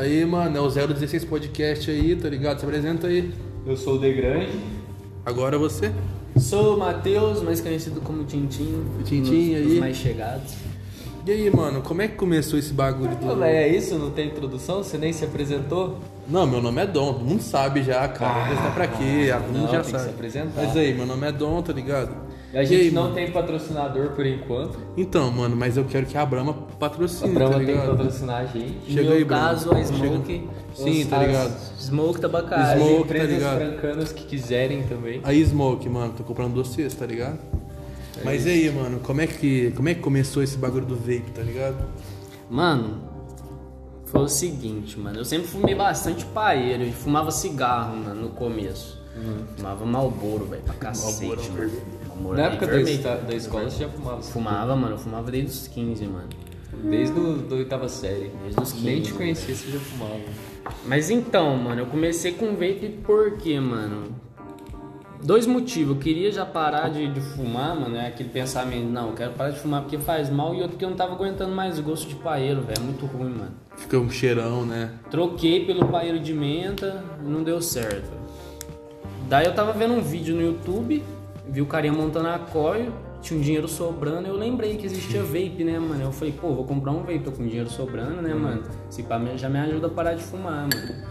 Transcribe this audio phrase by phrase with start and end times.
[0.00, 2.58] Aí, mano, é o 016 Podcast aí, tá ligado?
[2.58, 3.30] Se apresenta aí.
[3.66, 4.48] Eu sou o De Grande.
[5.26, 5.92] Agora você.
[6.38, 8.82] Sou o Matheus, mais conhecido como Tintim.
[9.04, 9.64] Tintim nos- aí.
[9.64, 10.54] nos mais chegados.
[11.26, 13.36] E aí, mano, como é que começou esse bagulho Pô, do.
[13.36, 13.98] mas é isso?
[13.98, 14.82] Não tem introdução?
[14.82, 15.98] Você nem se apresentou?
[16.26, 18.32] Não, meu nome é Dom, todo mundo sabe já, cara.
[18.32, 19.28] Vou apresentar pra quê?
[19.30, 20.04] todo mundo já tem que sabe.
[20.04, 20.62] se apresentar.
[20.64, 22.10] Mas aí, meu nome é Dom, tá ligado?
[22.52, 23.14] E a E gente aí, não mano?
[23.14, 24.76] tem patrocinador por enquanto.
[24.96, 28.36] Então, mano, mas eu quero que a Brahma A patrocine, Brahma tá tem que patrocinar
[28.40, 28.86] a gente.
[28.88, 30.48] Chega no meu aí, caso, a Smoke.
[30.74, 31.60] Sim, tá as- ligado?
[31.78, 32.64] Smoke Tabacário.
[32.64, 33.58] As Smoke, tá empresas ligado?
[33.58, 35.20] francanas que quiserem também.
[35.22, 37.38] Aí, Smoke, mano, tô comprando doces, tá ligado?
[38.24, 41.30] Mas e aí, mano, como é, que, como é que começou esse bagulho do vape,
[41.34, 41.76] tá ligado?
[42.50, 42.98] Mano,
[44.06, 45.18] foi o seguinte, mano.
[45.18, 48.98] Eu sempre fumei bastante paeiro e fumava cigarro, mano, no começo.
[49.56, 51.70] Fumava Malboro, velho, pra cacete, Marlboro, mano.
[52.36, 54.22] Na época da, esta- da escola você já fumava?
[54.22, 54.94] Fumava, mano.
[54.94, 56.28] Eu fumava desde os 15, mano.
[56.84, 57.14] Desde
[57.48, 58.30] da oitava série.
[58.42, 59.10] Desde os Nem 15.
[59.10, 60.20] te conhecia, você já fumava.
[60.86, 64.14] Mas então, mano, eu comecei com vape por quê, mano?
[65.22, 65.94] Dois motivos.
[65.96, 67.96] Eu queria já parar de, de fumar, mano.
[67.96, 70.54] É aquele pensamento, não, eu quero parar de fumar porque faz mal.
[70.54, 72.78] E outro que eu não tava aguentando mais gosto de paeiro, velho.
[72.78, 73.52] É muito ruim, mano.
[73.76, 74.92] Fica um cheirão, né?
[75.10, 78.10] Troquei pelo paeiro de menta, não deu certo.
[79.28, 81.02] Daí eu tava vendo um vídeo no YouTube,
[81.50, 85.64] vi o carinha montando a coil, tinha um dinheiro sobrando, eu lembrei que existia vape,
[85.64, 86.00] né, mano?
[86.00, 88.62] Eu falei, pô, vou comprar um vape, tô com dinheiro sobrando, né, mano?
[88.88, 91.04] Se pá, já me ajuda a parar de fumar, mano.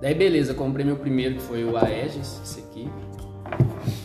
[0.00, 2.90] Daí beleza, comprei meu primeiro, que foi o Aegis, esse aqui.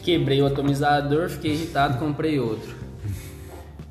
[0.01, 2.75] Quebrei o atomizador, fiquei irritado, comprei outro.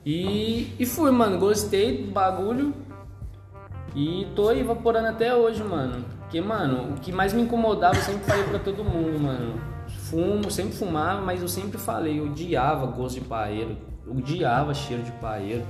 [0.05, 2.73] E, e fui, mano, gostei do bagulho.
[3.95, 6.05] E tô evaporando até hoje, mano.
[6.21, 9.76] Porque, mano, o que mais me incomodava, eu sempre falei pra todo mundo, mano.
[10.11, 13.77] Fumo, sempre fumava, mas eu sempre falei, eu odiava gosto de paeiro.
[14.07, 15.65] Eu odiava cheiro de paeiro.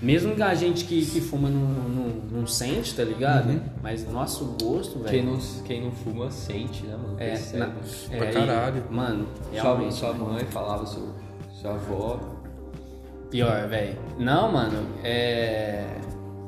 [0.00, 2.08] Mesmo que a gente que, que fuma não, não,
[2.40, 3.60] não sente, tá ligado?
[3.82, 5.32] Mas nosso gosto, Quem velho.
[5.32, 7.16] não, quem não fuma sente, né, mano?
[7.18, 7.58] É, Percebe.
[7.58, 8.84] na, Pra é, caralho.
[8.88, 9.94] e, mano, Sua, realmente.
[9.94, 11.08] sua mãe falava, sua,
[11.60, 12.20] sua avó.
[13.28, 13.98] Pior, velho.
[14.18, 15.84] Não, mano, é.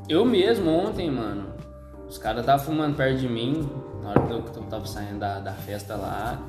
[0.09, 1.47] Eu mesmo ontem, mano,
[2.09, 3.69] os caras estavam fumando perto de mim,
[4.03, 6.41] na hora que eu, tava saindo da, da festa lá.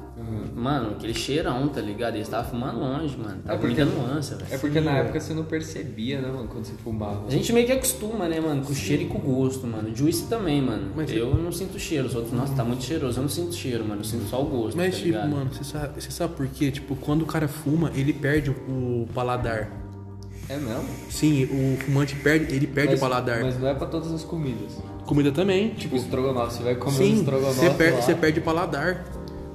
[0.56, 2.16] Mano, aquele cheirão, tá ligado?
[2.16, 3.42] Eles estavam fumando longe, mano.
[3.44, 4.48] Tava É porque- muita nuance, velho.
[4.52, 7.26] É porque na época você não percebia, né, mano, quando você fumava.
[7.28, 9.96] A gente meio que acostuma, né, mano, com o cheiro e com o gosto, mano.
[9.96, 10.92] Juice também, mano.
[10.96, 12.08] Mas eu não sinto cheiro.
[12.08, 13.18] Os outros, nossa, tá muito cheiroso.
[13.20, 14.02] Eu não sinto cheiro, mano.
[14.02, 14.78] Eu sinto só o gosto.
[14.78, 15.30] Mas, tá tipo, ligado?
[15.30, 16.72] mano, você sabe, você sabe por quê?
[16.72, 18.54] Tipo, quando o cara fuma, ele perde o,
[19.04, 19.72] o paladar.
[20.50, 20.84] É mesmo?
[21.10, 23.42] Sim, o fumante perde, ele perde mas, o paladar.
[23.42, 24.74] Mas não é pra todas as comidas.
[25.06, 28.02] Comida também, Tipo, estrogonofe, você vai comer um Sim, estrogonofe você perde, lá.
[28.02, 29.04] você perde o paladar.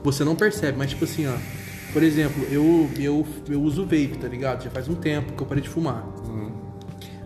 [0.03, 1.33] Você não percebe, mas tipo assim, ó.
[1.93, 4.62] Por exemplo, eu, eu, eu uso vape, tá ligado?
[4.65, 6.05] Já faz um tempo que eu parei de fumar.
[6.29, 6.51] Uhum.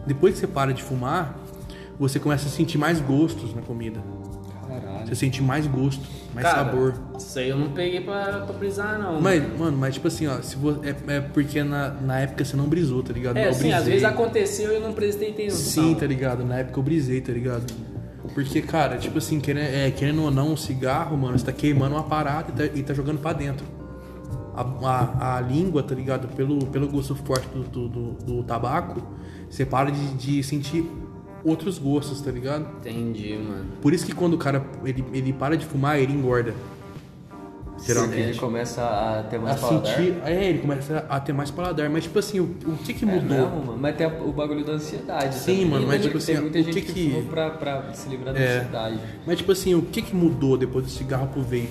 [0.07, 1.37] Depois que você para de fumar,
[1.99, 4.01] você começa a sentir mais gostos na comida.
[4.69, 5.07] Caralho.
[5.09, 6.95] Você sente mais gosto, mais Cara, sabor.
[7.19, 9.21] Isso aí eu não peguei pra, pra brisar, não.
[9.21, 12.57] Mas, mano, mas tipo assim, ó, se vo- é, é porque na, na época você
[12.57, 13.37] não brisou, tá ligado?
[13.37, 13.93] É, eu assim, às brisei.
[13.95, 15.59] vezes aconteceu e eu não prestei atenção.
[15.85, 16.45] Sim, tá ligado?
[16.45, 17.65] Na época eu brisei, tá ligado?
[18.35, 21.95] Porque, cara, tipo assim, querendo, é, querendo ou não, um cigarro, mano, você tá queimando
[21.97, 23.67] uma parada e tá, e tá jogando pra dentro.
[24.55, 26.29] A, a, a língua, tá ligado?
[26.35, 29.03] Pelo, pelo gosto forte do, do, do- do tabaco,
[29.49, 30.89] você para de, de sentir
[31.45, 32.67] outros gostos, tá ligado?
[32.81, 33.65] Entendi, mano.
[33.81, 36.55] Por isso que quando o cara ele, ele para de fumar, ele engorda.
[37.83, 38.39] Ele Geralmente.
[38.39, 39.97] começa a ter A mais paladar.
[39.97, 40.17] sentir.
[40.25, 41.89] É, ele começa a ter mais paladar.
[41.89, 43.23] Mas, tipo assim, o, o que que É mudou?
[43.39, 43.79] mesmo, mano.
[43.81, 45.35] Mas tem a- o bagulho da ansiedade.
[45.35, 45.67] Sim, também.
[45.67, 47.93] mano, mas, tipo muita- tem assim, muita o gente que que, que- fuma pra, pra
[47.95, 48.59] se livrar da É.
[48.59, 49.01] ansiedade.
[49.27, 51.69] Mas, tipo assim, o que que mudou depois do cigarro pro vape?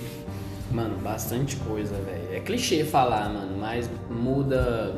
[0.72, 2.34] Mano, bastante coisa, velho.
[2.36, 4.94] É clichê falar, mano, mas muda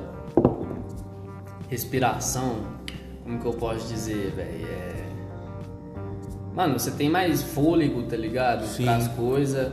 [1.69, 2.56] respiração.
[3.25, 4.67] Como que eu posso dizer, velho?
[4.67, 5.03] É...
[6.55, 8.67] Mano, você tem mais fôlego, tá ligado?
[8.67, 8.89] Sim.
[8.89, 9.73] As coisas.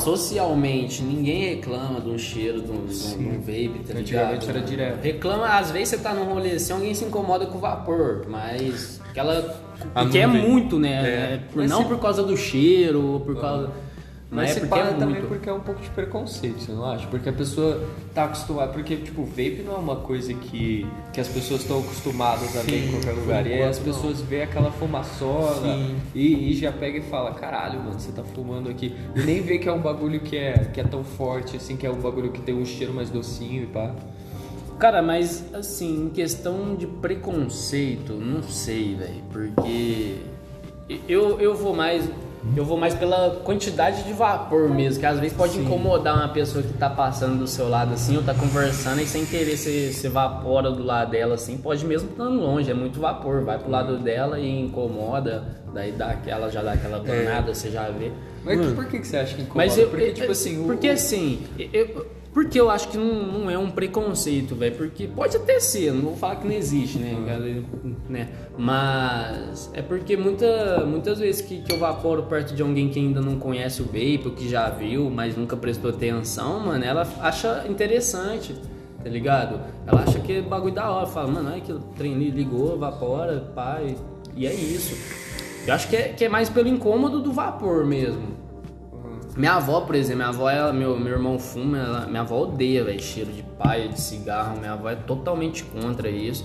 [0.00, 3.98] Socialmente, ninguém reclama de um cheiro de um, de um- vape, tá?
[3.98, 5.02] Antigamente era direto.
[5.02, 9.00] Reclama, às vezes você tá num rolê assim, alguém se incomoda com o vapor, mas
[9.10, 9.54] aquela.
[9.94, 10.90] A Porque é muito, né?
[10.92, 11.34] É.
[11.34, 13.70] É por- não por causa do cheiro, ou por causa.
[14.32, 15.28] Mas é se porque para é também muito.
[15.28, 17.06] porque é um pouco de preconceito, você não acha?
[17.08, 18.72] Porque a pessoa tá acostumada.
[18.72, 22.78] Porque, tipo, vape não é uma coisa que, que as pessoas estão acostumadas a ver
[22.78, 23.46] em Sim, qualquer lugar.
[23.46, 23.94] E as enquanto, não.
[23.94, 25.96] pessoas veem aquela fumaçona Sim.
[26.14, 28.96] e, e já pega e fala: caralho, mano, você tá fumando aqui.
[29.14, 31.86] E nem vê que é um bagulho que é, que é tão forte, assim, que
[31.86, 33.94] é um bagulho que tem um cheiro mais docinho e pá.
[34.78, 39.22] Cara, mas assim, em questão de preconceito, não sei, velho.
[39.30, 40.16] Porque
[41.06, 42.08] eu, eu vou mais.
[42.56, 45.64] Eu vou mais pela quantidade de vapor mesmo, que às vezes pode Sim.
[45.64, 49.24] incomodar uma pessoa que tá passando do seu lado assim, ou tá conversando e sem
[49.24, 53.44] querer se, se evapora do lado dela assim, pode mesmo estando longe, é muito vapor,
[53.44, 57.88] vai pro lado dela e incomoda, daí dá aquela, já dá aquela banada, você já
[57.90, 58.10] vê.
[58.44, 58.74] Mas Mano.
[58.74, 59.64] por que, que você acha que incomoda?
[59.66, 61.42] Mas eu, porque, eu- tipo assim, o- porque assim,
[61.72, 64.74] eu, porque eu acho que não, não é um preconceito, velho.
[64.74, 67.14] Porque pode até ser, não vou falar que não existe, né?
[67.26, 67.62] galera,
[68.08, 68.28] né?
[68.56, 73.20] Mas é porque muita, muitas vezes que, que eu vaporo perto de alguém que ainda
[73.20, 78.54] não conhece o vape, que já viu, mas nunca prestou atenção, mano, ela acha interessante,
[79.02, 79.60] tá ligado?
[79.86, 83.52] Ela acha que é bagulho da hora, fala, mano, olha que o trem ligou, evapora,
[83.54, 83.94] pai,
[84.34, 84.96] e é isso.
[85.66, 88.42] Eu acho que é, que é mais pelo incômodo do vapor mesmo.
[89.36, 92.84] Minha avó, por exemplo, minha avó, ela, meu, meu irmão fuma, ela- minha avó odeia,
[92.84, 94.58] velho, cheiro de paia, de cigarro.
[94.58, 96.44] Minha avó é totalmente contra isso.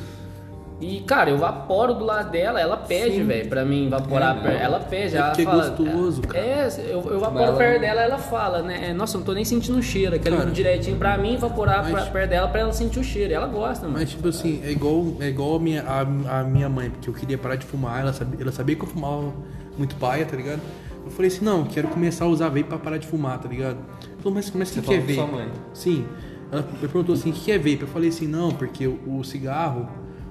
[0.80, 4.62] E, cara, eu vaporo do lado dela, ela pede, velho, pra mim vaporar É, perto.
[4.62, 5.69] Ela pede, É ela é fala.
[5.69, 6.38] gostoso, cara.
[6.45, 8.94] É, eu, eu vaporo Mas ela perto dela, ela fala, né?
[8.94, 10.16] Nossa, eu não tô nem sentindo o cheiro.
[10.16, 13.31] Aquela Cara, direitinho pra mim, vaporar mas- pra, perto dela pra ela sentir o cheiro.
[13.31, 13.98] E ela gosta, mano.
[13.98, 17.13] Mas, tipo assim, é igual, é igual a, minha, a, a minha mãe, porque eu
[17.13, 19.34] queria parar de fumar, ela sabia, ela sabia que eu fumava
[19.80, 20.62] muito paia, tá ligado?
[21.07, 23.77] Eu falei assim, não, quero começar a usar vape pra parar de fumar, tá ligado?
[23.77, 25.15] Ela falou, mas, mas o que, que é vape?
[25.15, 25.50] sua mãe?
[25.74, 26.06] Sim.
[26.51, 27.80] Ela perguntou assim, o que é vape?
[27.81, 29.88] Eu falei assim, não, porque o, o cigarro,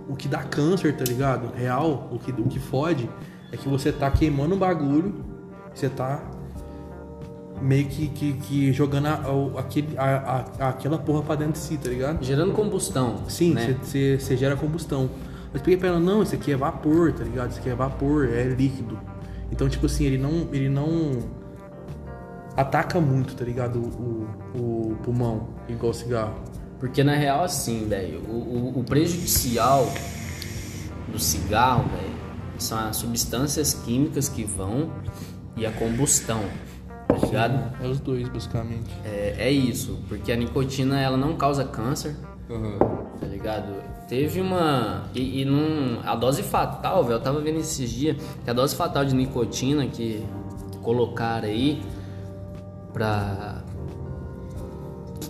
[0.08, 1.50] o que dá câncer, tá ligado?
[1.54, 3.08] Real, o que, o que fode,
[3.52, 5.14] é que você tá queimando um bagulho,
[5.74, 6.22] você tá
[7.60, 9.20] meio que, que, que jogando a,
[9.60, 12.22] aquele, a, a- aquela porra pra dentro de si, tá ligado?
[12.22, 13.16] Gerando combustão.
[13.28, 13.76] Sim, né?
[13.82, 15.08] você gera combustão.
[15.52, 17.50] Eu expliquei pra ela, não, isso aqui é vapor, tá ligado?
[17.50, 18.98] Isso aqui é vapor, é líquido.
[19.50, 21.18] Então, tipo assim, ele não, ele não
[22.56, 23.78] ataca muito, tá ligado?
[23.78, 24.28] O,
[24.58, 26.34] o, o pulmão, igual o cigarro.
[26.78, 28.32] Porque na real, assim, velho, o,
[28.76, 29.86] o- o prejudicial
[31.08, 32.16] do cigarro, velho,
[32.58, 34.90] são as substâncias químicas que vão
[35.56, 36.42] e a combustão,
[37.08, 37.76] tá ligado?
[37.82, 38.90] É os dois, basicamente.
[39.04, 42.14] É, é isso, porque a nicotina ela não causa câncer,
[42.48, 42.78] Uhum.
[43.20, 43.82] tá ligado?
[44.08, 45.04] Teve uma.
[45.14, 46.00] E, e não.
[46.04, 49.86] A dose fatal, velho, eu tava vendo esses dias que a dose fatal de nicotina
[49.86, 50.24] que,
[50.70, 51.82] que colocaram aí
[52.92, 53.62] pra.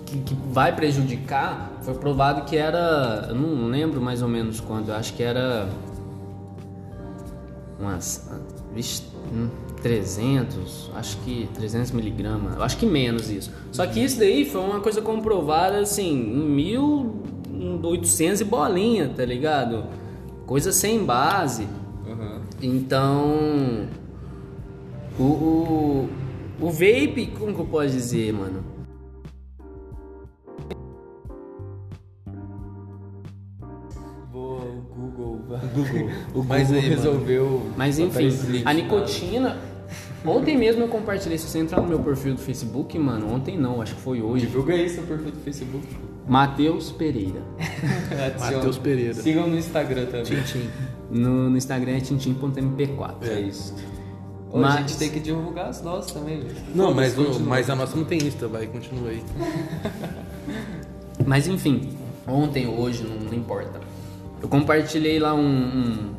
[0.05, 3.27] Que, que vai prejudicar, foi provado que era.
[3.29, 5.69] Eu não lembro mais ou menos quando, eu acho que era.
[7.81, 8.31] Umas.
[8.75, 9.49] vixe, hum,
[9.87, 13.53] 300, acho que 300 miligramas, acho que menos isso.
[13.71, 19.85] Só que isso daí foi uma coisa comprovada assim, em 1800 e bolinha, tá ligado?
[20.45, 21.69] Coisa sem base.
[22.05, 22.41] Uhum.
[22.61, 23.87] Então,
[25.19, 26.09] o, o,
[26.61, 28.65] o vape, como que eu posso dizer, mano?
[34.33, 35.41] Google.
[35.75, 36.11] Google.
[36.35, 36.97] O Mas Google aí, mano.
[36.97, 37.63] resolveu.
[37.77, 38.29] Mas enfim,
[38.63, 39.57] a na- nicotina.
[40.27, 43.81] Ontem mesmo eu compartilhei, se você entrar no meu perfil do Facebook, mano, ontem não,
[43.81, 44.47] acho que foi hoje.
[44.47, 45.87] Divulga aí seu perfil do Facebook.
[46.29, 47.41] Matheus Pereira.
[48.41, 49.15] Matheus Pereira.
[49.15, 50.25] Sigam no Instagram também.
[50.25, 50.69] Tintim.
[51.11, 53.15] No, no Instagram é tintim.mp4.
[53.23, 53.75] É isso.
[54.51, 56.55] Ô, Mas- A gente tem que divulgar as nossas também, velho.
[56.75, 57.41] Não, mas, continua.
[57.41, 59.23] mas a nossa não tem Insta, vai, continua aí.
[61.25, 61.97] Mas enfim,
[62.27, 63.81] ontem, hoje, não, não importa.
[64.43, 66.16] Eu compartilhei lá um- um-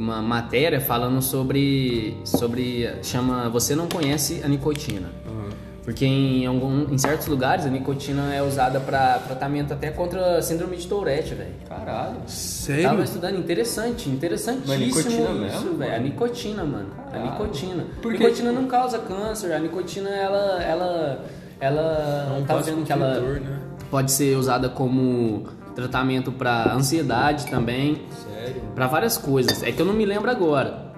[0.00, 2.16] uma matéria falando sobre.
[2.24, 2.90] sobre.
[3.02, 5.08] chama Você não conhece a nicotina.
[5.26, 5.50] Uhum.
[5.84, 10.76] Porque em, algum, em certos lugares a nicotina é usada para tratamento até contra síndrome
[10.76, 11.54] de Tourette, velho.
[11.68, 12.16] Caralho.
[12.26, 12.84] Sério?
[12.84, 15.94] Tava estudando, interessante, interessantíssimo Mas nicotina isso, mesmo, velho.
[15.94, 16.90] A nicotina, mano.
[17.10, 17.28] Caralho.
[17.28, 17.86] A nicotina.
[18.02, 21.24] Por A nicotina não causa câncer, a nicotina ela ela
[21.58, 23.60] ela É um tá vendo que ela né?
[23.90, 28.02] pode ser usada como tratamento para ansiedade também,
[28.40, 28.62] Sério?
[28.74, 29.62] para várias coisas.
[29.62, 30.92] É que eu não me lembro agora.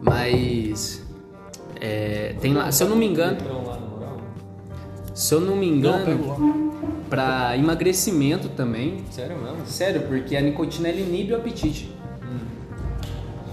[0.00, 1.02] Mas
[1.80, 3.38] é, tem lá, se eu não me engano,
[5.14, 6.72] se eu não me engano,
[7.08, 9.66] para emagrecimento também, Sério mesmo?
[9.66, 11.90] Sério, porque a nicotina ela inibe o apetite.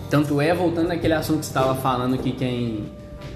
[0.09, 2.83] Tanto é, voltando naquele assunto que você estava falando que quem,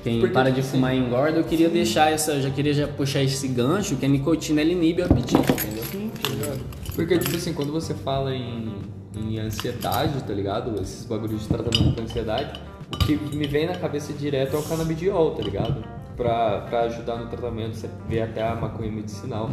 [0.03, 0.71] quem Porque, para de sim.
[0.71, 4.09] fumar engorda, eu queria deixar essa, eu já queria já puxar esse gancho, que a
[4.09, 6.57] nicotina ela inibe o apetite, entendeu?
[6.93, 8.73] Porque, tipo assim, quando você fala em,
[9.15, 10.81] em ansiedade, tá ligado?
[10.81, 12.60] Esses bagulhos de tratamento pra ansiedade,
[12.93, 15.84] o que me vem na cabeça direto é o canabidiol, tá ligado?
[16.15, 19.50] Pra, pra ajudar no tratamento, você vê até a maconha medicinal.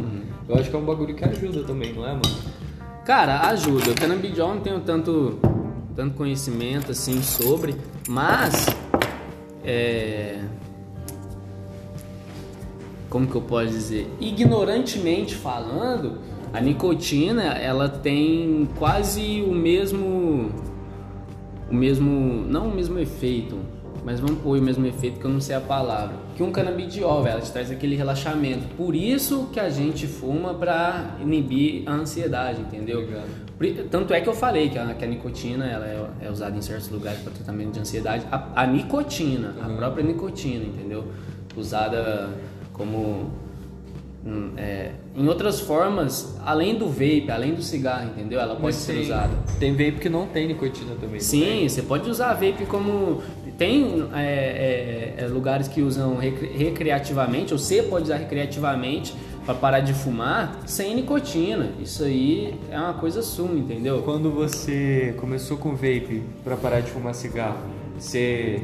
[0.47, 2.21] Eu acho que é um bagulho que ajuda também, não é, mano?
[3.05, 3.91] Cara, ajuda.
[3.91, 5.39] O canabidiol não tenho tanto,
[5.95, 7.75] tanto conhecimento assim sobre,
[8.07, 8.65] mas
[9.63, 10.39] é,
[13.09, 14.09] como que eu posso dizer?
[14.19, 16.19] Ignorantemente falando,
[16.53, 20.51] a nicotina ela tem quase o mesmo
[21.69, 23.57] o mesmo não o mesmo efeito,
[24.05, 26.15] mas vamos pôr o mesmo efeito que eu não sei a palavra.
[26.35, 28.67] Que um canabidiol, ela te traz aquele relaxamento.
[28.75, 33.07] Por isso que a gente fuma pra inibir a ansiedade, entendeu?
[33.89, 36.61] Tanto é que eu falei que a, que a nicotina ela é, é usada em
[36.61, 38.25] certos lugares para tratamento de ansiedade.
[38.31, 41.05] A, a nicotina, a própria nicotina, entendeu?
[41.55, 42.29] Usada
[42.73, 43.31] como.
[44.25, 48.39] Hum, é, em outras formas, além do vape, além do cigarro, entendeu?
[48.39, 49.33] Ela pode Mas ser tem- usada.
[49.59, 51.15] Tem vape que não tem nicotina também.
[51.15, 53.21] não Sim, você pode usar vape como.
[53.57, 59.13] Tem é, é, é, lugares que usam recre- recreativamente, ou você pode usar recreativamente
[59.45, 61.69] para parar de fumar sem nicotina.
[61.79, 64.01] Isso aí é uma coisa suma, entendeu?
[64.03, 67.57] Quando você começou com vape pra parar de fumar cigarro,
[67.99, 68.61] você,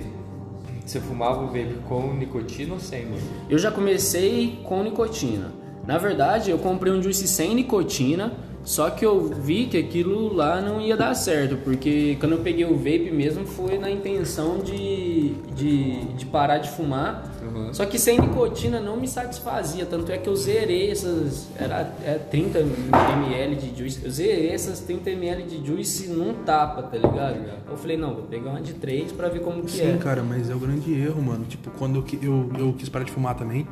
[0.90, 3.22] você fumava o vape com nicotina ou sem, mano?
[3.48, 5.52] Eu já comecei com nicotina.
[5.86, 10.62] Na verdade, eu comprei um juice sem nicotina, só que eu vi que aquilo lá
[10.62, 15.30] não ia dar certo, porque quando eu peguei o vape mesmo foi na intenção de,
[15.56, 17.36] de, de parar de fumar.
[17.42, 17.74] Uhum.
[17.74, 21.48] Só que sem nicotina não me satisfazia, tanto é que eu zerei essas.
[21.58, 24.02] Era é 30 ml de juice.
[24.04, 27.38] Eu zerei essas 30 ml de juice num tapa, tá ligado?
[27.70, 29.98] Eu falei, não, vou pegar uma de 3 pra ver como que Sim, é.
[29.98, 31.46] cara, mas é o grande erro, mano.
[31.46, 33.66] Tipo, quando eu, eu, eu quis parar de fumar também,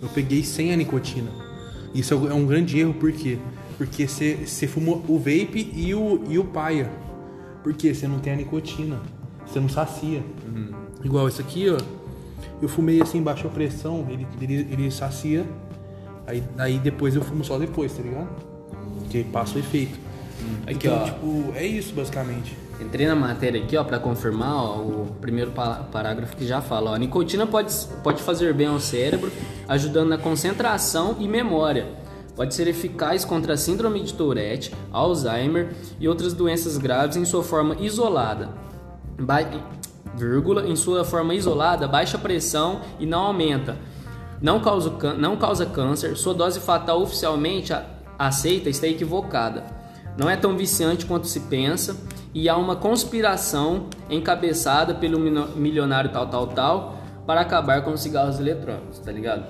[0.00, 1.30] eu peguei sem a nicotina.
[1.94, 3.38] Isso é um- é um grande erro, por quê?
[3.78, 6.90] Porque você fumou o vape e o, e o paia.
[7.62, 9.00] Porque você não tem a nicotina.
[9.46, 10.22] Você não sacia.
[11.04, 11.78] Igual esse aqui, ó.
[12.60, 15.44] Eu fumei assim, baixou a pressão, ele, ele, ele sacia.
[16.26, 18.28] Aí, aí depois eu fumo só depois, tá ligado?
[19.00, 19.98] Porque passa o efeito.
[20.66, 21.04] Aqui, então, ó.
[21.04, 22.56] tipo, é isso basicamente.
[22.80, 26.90] Entrei na matéria aqui, ó, para confirmar, ó, o primeiro pa- parágrafo que já fala,
[26.90, 29.30] ó, a nicotina pode, pode fazer bem ao cérebro,
[29.68, 31.86] ajudando na concentração e memória.
[32.34, 37.42] Pode ser eficaz contra a síndrome de Tourette, Alzheimer e outras doenças graves em sua
[37.42, 38.48] forma isolada.
[39.18, 39.40] Ba-
[40.14, 43.76] vírgula, em sua forma isolada, baixa pressão e não aumenta.
[44.40, 47.72] Não causa, não causa câncer, sua dose fatal oficialmente
[48.18, 49.64] aceita está equivocada.
[50.18, 51.96] Não é tão viciante quanto se pensa
[52.34, 56.96] e há uma conspiração encabeçada pelo milionário tal tal tal
[57.26, 59.44] para acabar com os cigarros eletrônicos, tá ligado?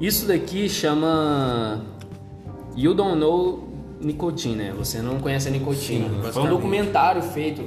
[0.00, 1.82] Isso daqui chama
[2.76, 3.68] You Don't Know
[4.00, 4.74] Nicotina, né?
[4.76, 6.08] você não conhece a nicotina.
[6.32, 7.62] Foi um documentário feito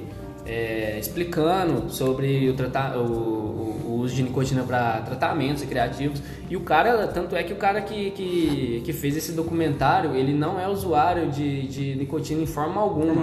[0.46, 6.22] é, explicando sobre o, trata- o- o- o uso de nicotina para tratamentos recreativos.
[6.50, 10.34] E o cara, tanto é que o cara que, que, que fez esse documentário, ele
[10.34, 13.22] não é usuário de, de nicotina em forma alguma.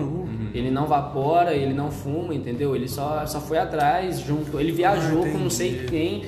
[0.54, 2.74] Ele não vapora, ele não fuma, entendeu?
[2.76, 4.58] Ele só, só foi atrás, junto.
[4.60, 6.24] Ele viajou com não sei quem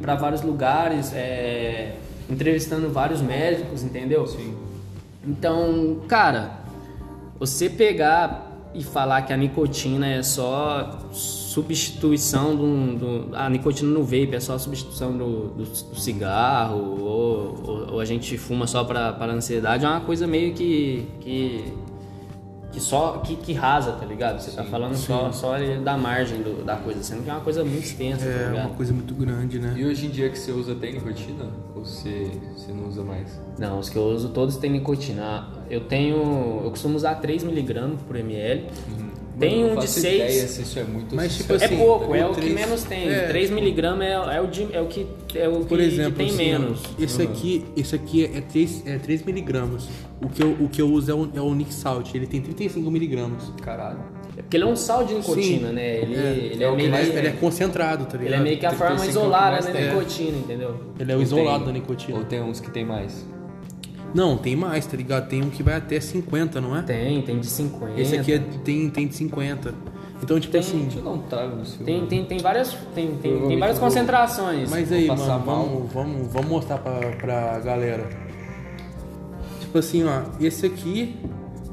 [0.00, 1.94] para vários lugares, é,
[2.30, 4.26] entrevistando vários médicos, entendeu?
[4.26, 4.54] Sim.
[5.26, 6.60] Então, cara,
[7.38, 12.96] você pegar e falar que a nicotina é só substituição do,
[13.28, 18.00] do- a nicotina no vape é só substituição do, do- do cigarro ou, ou- ou
[18.00, 21.72] a gente fuma só para ansiedade é uma coisa meio que que,
[22.74, 24.40] que só que, que rasa, tá ligado?
[24.40, 27.62] Você tá falando só só da margem do- da coisa, sendo que é uma coisa
[27.64, 28.66] muito extensa, tá É ligado?
[28.66, 29.74] uma coisa muito grande, né?
[29.76, 31.44] E hoje em dia que você usa tem nicotina?
[31.74, 33.40] Ou você, você não usa mais?
[33.58, 35.46] Não, os que eu uso todos têm nicotina.
[35.70, 36.60] Eu tenho.
[36.64, 38.66] Eu costumo usar 3mg por ml.
[39.38, 40.14] Tem um de faço 6.
[40.14, 42.82] ideia se isso é muito Mas, tipo isso É assim, pouco, é o que menos
[42.84, 43.08] tem.
[43.08, 46.18] é, 3mg é, é, o de- é o que é o que, Por exemplo, que
[46.18, 46.80] tem assim, menos.
[46.98, 49.88] esse aqui, esse aqui é 3, é 3 miligramas.
[50.22, 52.40] O que, eu, o que eu uso é o, é o Nick Salt, ele tem
[52.40, 53.52] 35 miligramas.
[53.60, 53.98] Caralho.
[54.36, 55.74] É porque ele é um sal de nicotina, Sim.
[55.74, 55.96] né?
[55.98, 56.18] Ele É,
[56.52, 58.26] ele é é, o que meio mais que, Ele é concentrado, tá ligado?
[58.26, 59.84] ele é meio que a 35 forma é que isolada mais da tem.
[59.84, 60.80] nicotina, entendeu?
[60.98, 62.18] Ele é o isolado tem- da nicotina.
[62.18, 63.24] Ou tem uns que tem mais?
[64.14, 65.28] Não, tem mais, tá ligado?
[65.28, 66.82] Tem um que vai até 50, não é?
[66.82, 68.00] Tem, tem de 50.
[68.00, 69.74] Esse aqui é- tem, tem de 50.
[70.22, 70.82] Então, tipo Tem- assim.
[70.84, 71.84] Deixa eu dar um trago no seu.
[71.84, 74.70] Tem, tem, tem várias, tem, tem, tem várias vou- concentrações.
[74.70, 75.40] Mas aí, mano, mal.
[75.40, 78.08] vamos, vamos, vamos mostrar pra, pra galera.
[79.60, 81.16] Tipo assim, ó, esse aqui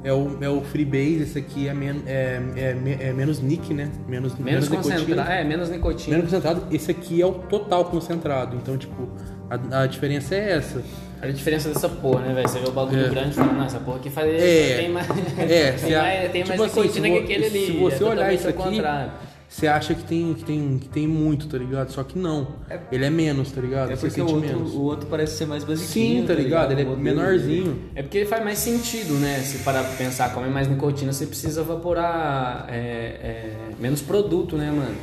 [0.03, 3.89] é o, é o Freebase, esse aqui é, men, é, é, é menos nick, né?
[4.07, 4.95] Menos, Menos nicotina.
[4.99, 5.29] concentrado.
[5.31, 6.17] É, menos nicotina.
[6.17, 6.63] Menos concentrado.
[6.75, 8.57] Esse aqui é o total concentrado.
[8.57, 9.07] Então, tipo,
[9.49, 10.83] a, a diferença é essa.
[11.21, 12.49] Olha a diferença dessa porra, né, velho?
[12.49, 13.09] Você vê o bagulho É.
[13.09, 14.77] grande e fala, não, essa porra aqui faz, É.
[14.77, 17.65] tem mais, É, tem mais, tem tipo mais assim, se que aquele ali.
[17.67, 19.11] Se você é olhar isso aqui, contrário.
[19.47, 21.91] você acha que tem, que, tem, que tem muito, tá ligado?
[21.91, 22.47] Só que não.
[22.91, 23.91] Ele é menos, tá ligado?
[23.91, 24.73] É Você porque o sente outro, menos.
[24.73, 26.21] o outro parece ser mais basiquinho.
[26.21, 26.71] Sim, tá ligado?
[26.71, 27.79] Ele é O modelo menorzinho.
[27.93, 29.39] É porque faz mais sentido, né?
[29.41, 34.55] Se parar pra pensar, como é mais nicotina, você precisa evaporar é, é, menos produto,
[34.57, 34.95] né, mano?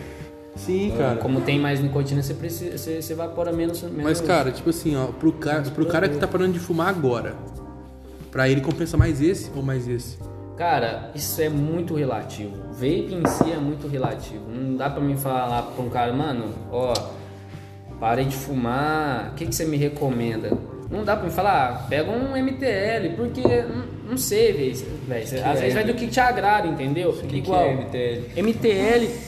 [0.59, 1.17] Sim, cara.
[1.17, 4.03] Como tem mais nicotina, você, precisa, você, você evapora menos, menos.
[4.03, 7.37] Mas, cara, tipo assim, ó, pro cara, pro cara que tá parando de fumar agora,
[8.31, 10.19] pra ele compensa mais esse ou mais esse?
[10.57, 12.57] Cara, isso é muito relativo.
[12.73, 14.45] Vape em si é muito relativo.
[14.51, 16.93] Não dá pra mim falar pra um cara, mano, ó,
[18.01, 20.51] parei de fumar, o que, que você me recomenda?
[20.91, 24.73] Não dá pra me falar, ah, pega um MTL, porque não, não sei, velho.
[25.23, 27.11] Às é vezes vai do que te agrada, entendeu?
[27.11, 28.43] O que, que Igual, é MTL?
[28.43, 29.28] MTL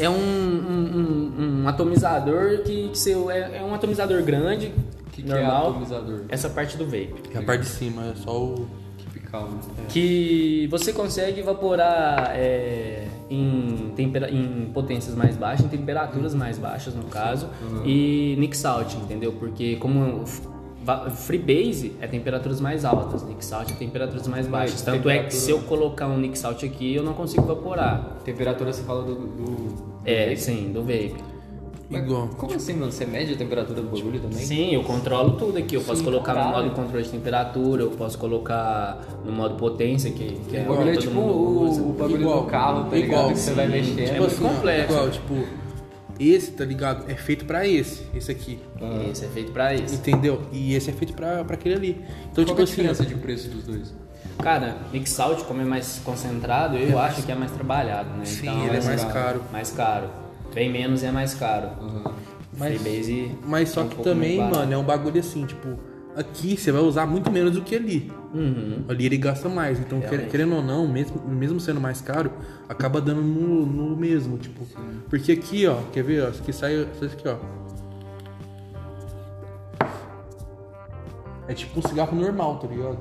[0.00, 4.72] é um, um- um- um atomizador que, que seu, é, é um atomizador grande,
[5.12, 5.70] que, que é normal.
[5.70, 6.20] atomizador?
[6.28, 7.14] Essa parte do vape.
[7.34, 8.68] É a parte de cima, é só o.
[8.98, 9.48] Keep calm.
[9.88, 16.94] Que você consegue evaporar é, em, tempera- em potências mais baixas, em temperaturas mais baixas
[16.94, 17.48] no caso,
[17.84, 19.32] e Nick Salt, entendeu?
[19.32, 20.24] Porque como
[21.26, 24.80] Freebase é temperaturas mais altas, Nick Salt é temperaturas mais baixas.
[24.80, 28.18] Tanto é que temperatura- se eu colocar um Nick Salt aqui, eu não consigo evaporar.
[28.24, 29.14] Temperatura você fala do.
[29.14, 31.14] do- É, sim, do vape.
[31.90, 32.28] Mas Igual.
[32.36, 32.92] Como assim, mano?
[32.92, 34.38] Você mede a temperatura do bagulho também?
[34.44, 35.74] Sim, eu controlo tudo aqui.
[35.74, 36.64] Eu posso colocar no caralho.
[36.66, 40.90] modo controle de temperatura, eu posso colocar no modo potência, que, que é O bagulho
[40.90, 41.80] é todo tipo mundo o, usa.
[41.80, 43.08] o bagulho Igual, do carro, tá ligado?
[43.10, 43.72] igual, que você vai sim.
[43.72, 43.98] mexendo.
[44.00, 44.92] É Tipo muito assim, complexo.
[44.92, 45.34] igual, tipo,
[46.20, 47.10] esse, tá ligado?
[47.10, 48.58] É feito pra esse, esse aqui.
[49.10, 49.94] Esse é feito pra isso.
[49.94, 50.42] Entendeu?
[50.52, 52.04] E esse é feito pra, pra aquele ali.
[52.30, 52.72] Então, Qual tipo é a assim.
[52.74, 53.94] diferença de preço dos dois?
[54.42, 58.24] Cara, Nick Salt, como é mais concentrado, eu acho que é mais trabalhado, né?
[58.24, 59.12] Sim, Então, ele é mais caro.
[59.12, 59.42] caro.
[59.52, 60.08] Mais caro.
[60.54, 61.68] Bem menos e é mais caro.
[62.56, 65.76] Mas- Freebase Mas só é um que também, mais mano, é um bagulho assim, tipo,
[66.16, 68.10] aqui você vai usar muito menos do que ali.
[68.34, 68.84] Uhum.
[68.88, 69.78] Ali ele gasta mais.
[69.78, 70.30] Então, Realmente.
[70.30, 72.30] querendo ou não, mesmo, mesmo sendo mais caro,
[72.68, 74.66] acaba dando no, no mesmo, tipo.
[75.10, 77.36] Porque aqui, ó, quer ver, ó, isso aqui sai, isso aqui, ó.
[81.46, 82.98] É tipo um cigarro normal, tá ligado?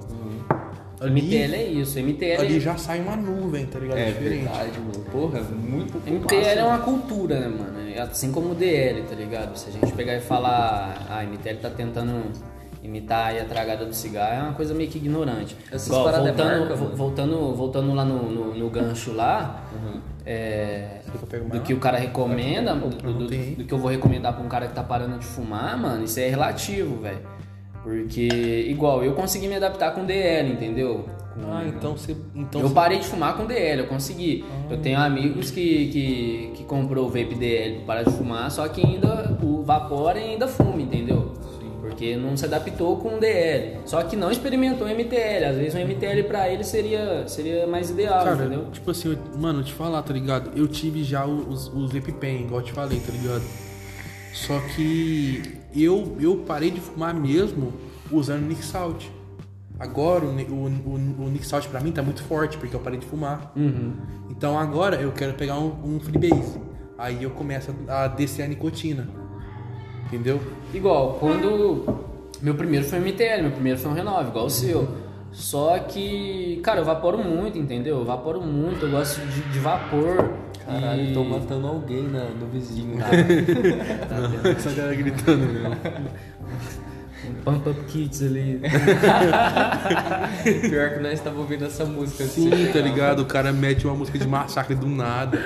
[1.00, 2.00] Ali, MTL é isso.
[2.00, 3.98] MTL, ali já sai uma nuvem, tá ligado?
[3.98, 4.44] É diferente.
[4.46, 5.06] verdade, mano.
[5.12, 7.89] Porra, muito MTL é uma cultura, né, mano?
[7.89, 9.56] É Assim como o DL, tá ligado?
[9.58, 12.32] Se a gente pegar e falar, ah, MTL tá tentando
[12.84, 15.56] imitar aí a tragada do cigarro, é uma coisa meio que ignorante.
[15.72, 19.63] Essas Igual, paradas é voltando, marca, voltando, voltando lá no, no, no gancho lá,
[20.25, 24.34] é, quer pegar do que o cara recomenda, do, do- do que eu vou recomendar
[24.34, 27.20] pra um cara que tá parando de fumar, mano, isso é relativo, velho.
[27.88, 31.06] Porque, igual, eu consegui me adaptar com DL, entendeu?
[31.50, 32.17] Ah, então você.
[32.36, 34.44] Então eu parei de fumar com DL, eu consegui.
[34.70, 38.86] Eu tenho amigos que, que, que comprou o vape DL para de fumar, só que
[38.86, 41.32] ainda o vapor ainda fuma, entendeu?
[41.80, 43.78] Porque não se adaptou com o DL.
[43.86, 45.45] Só que não experimentou MTL.
[45.45, 48.65] Às vezes um MTL pra ele seria, seria mais ideal, Cara, entendeu?
[48.73, 50.52] tipo assim, eu- mano, te falar, tá ligado?
[50.58, 53.43] Eu tive já os, os Vape Pen, igual eu te falei, tá ligado?
[54.34, 57.74] Só que eu, eu parei de fumar mesmo
[58.12, 59.06] usando Nick Salt.
[59.80, 63.06] Agora o, o, o, Nick Salt pra mim tá muito forte, porque eu parei de
[63.06, 63.52] fumar.
[63.56, 63.94] Uhum.
[64.30, 66.60] Então agora eu quero pegar um, um Freebase.
[66.98, 69.08] Aí eu começo a descer a nicotina.
[70.06, 70.42] Entendeu?
[70.74, 72.06] Igual, quando.
[72.42, 74.88] Meu primeiro foi MTL, meu primeiro foi um Renove, igual o seu.
[75.32, 78.00] Só que, cara, eu vaporo muito, entendeu?
[78.00, 80.34] Eu vaporo muito, eu gosto de, de vapor.
[80.66, 81.13] Caralho, e...
[81.13, 82.98] tô matando alguém na, no vizinho.
[84.58, 85.78] Essa galera gritando mesmo.
[87.28, 88.62] Um Pump Up Kits ali.
[90.70, 92.24] Pior que nós tava ouvindo essa música.
[92.26, 93.22] Sim, tá ligado?
[93.22, 95.38] O cara mete uma música de massacre do nada.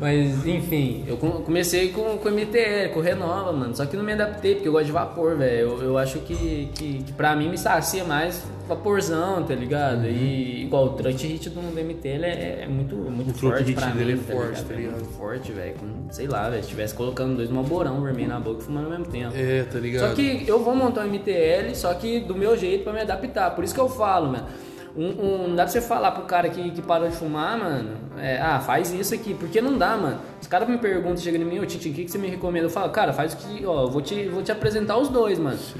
[0.00, 3.76] Mas, enfim, eu com- comecei com, com MTL, com Renova, mano.
[3.76, 5.58] Só que não me adaptei, porque eu gosto de vapor, velho.
[5.68, 10.06] Eu, eu acho que, que, que pra mim me sacia mais vaporzão, tá ligado?
[10.06, 13.74] E igual o Trut Hit do, do MTL é, é muito, muito O forte Hit
[13.74, 14.94] pra dele mim, é forte, tá É ligado?
[14.94, 15.74] muito forte, velho.
[16.10, 16.62] Sei lá, velho.
[16.62, 19.34] Se tivesse colocando dois malborão vermelho na boca e fumando ao mesmo tempo.
[19.36, 20.08] É, tá ligado?
[20.08, 23.50] Só que eu vou montar um MTL, só que do meu jeito pra me adaptar.
[23.54, 24.46] Por isso que eu falo, mano.
[24.96, 27.90] Um, um- não dá pra você falar pro cara que, que parou de fumar, mano.
[28.18, 29.32] é, ah, faz isso aqui.
[29.34, 30.18] Porque não dá, mano.
[30.42, 32.66] Os caras me perguntam, chega em mim, ô Titi, o que, que você me recomenda?
[32.66, 35.38] Eu falo, cara, faz o que, ó, eu vou te, vou te apresentar os dois,
[35.38, 35.56] mano.
[35.58, 35.74] Se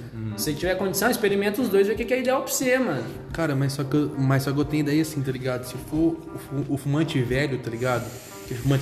[0.44, 3.02] você tiver condição, experimenta os dois, vê o que, que é ideal pra você, mano.
[3.32, 5.64] Cara, mas só, que eu, mas só que eu tenho ideia assim, tá ligado?
[5.64, 5.96] Se for
[6.34, 8.04] o, fu- o fumante velho, tá ligado?
[8.46, 8.78] Que fuma,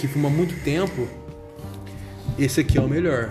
[0.00, 1.06] que fuma muito tempo,
[2.38, 3.30] esse aqui é o melhor.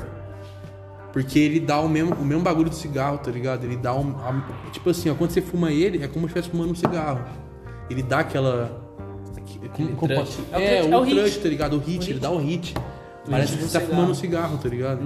[1.15, 3.63] Porque ele dá o mesmo, o mesmo bagulho do cigarro, tá ligado?
[3.63, 4.09] Ele dá um.
[4.19, 7.23] a- tipo assim, ó, quando você fuma ele, é como se estivesse fumando um cigarro.
[7.89, 8.81] Ele dá aquela.
[9.37, 11.39] aque- Como, como posso- É o É, o, é o hit.
[11.39, 11.77] tá ligado?
[11.77, 12.73] O hit, ele dá um hit.
[13.31, 13.95] Parece hit que você tá cigarro.
[13.95, 15.01] fumando um cigarro, tá ligado?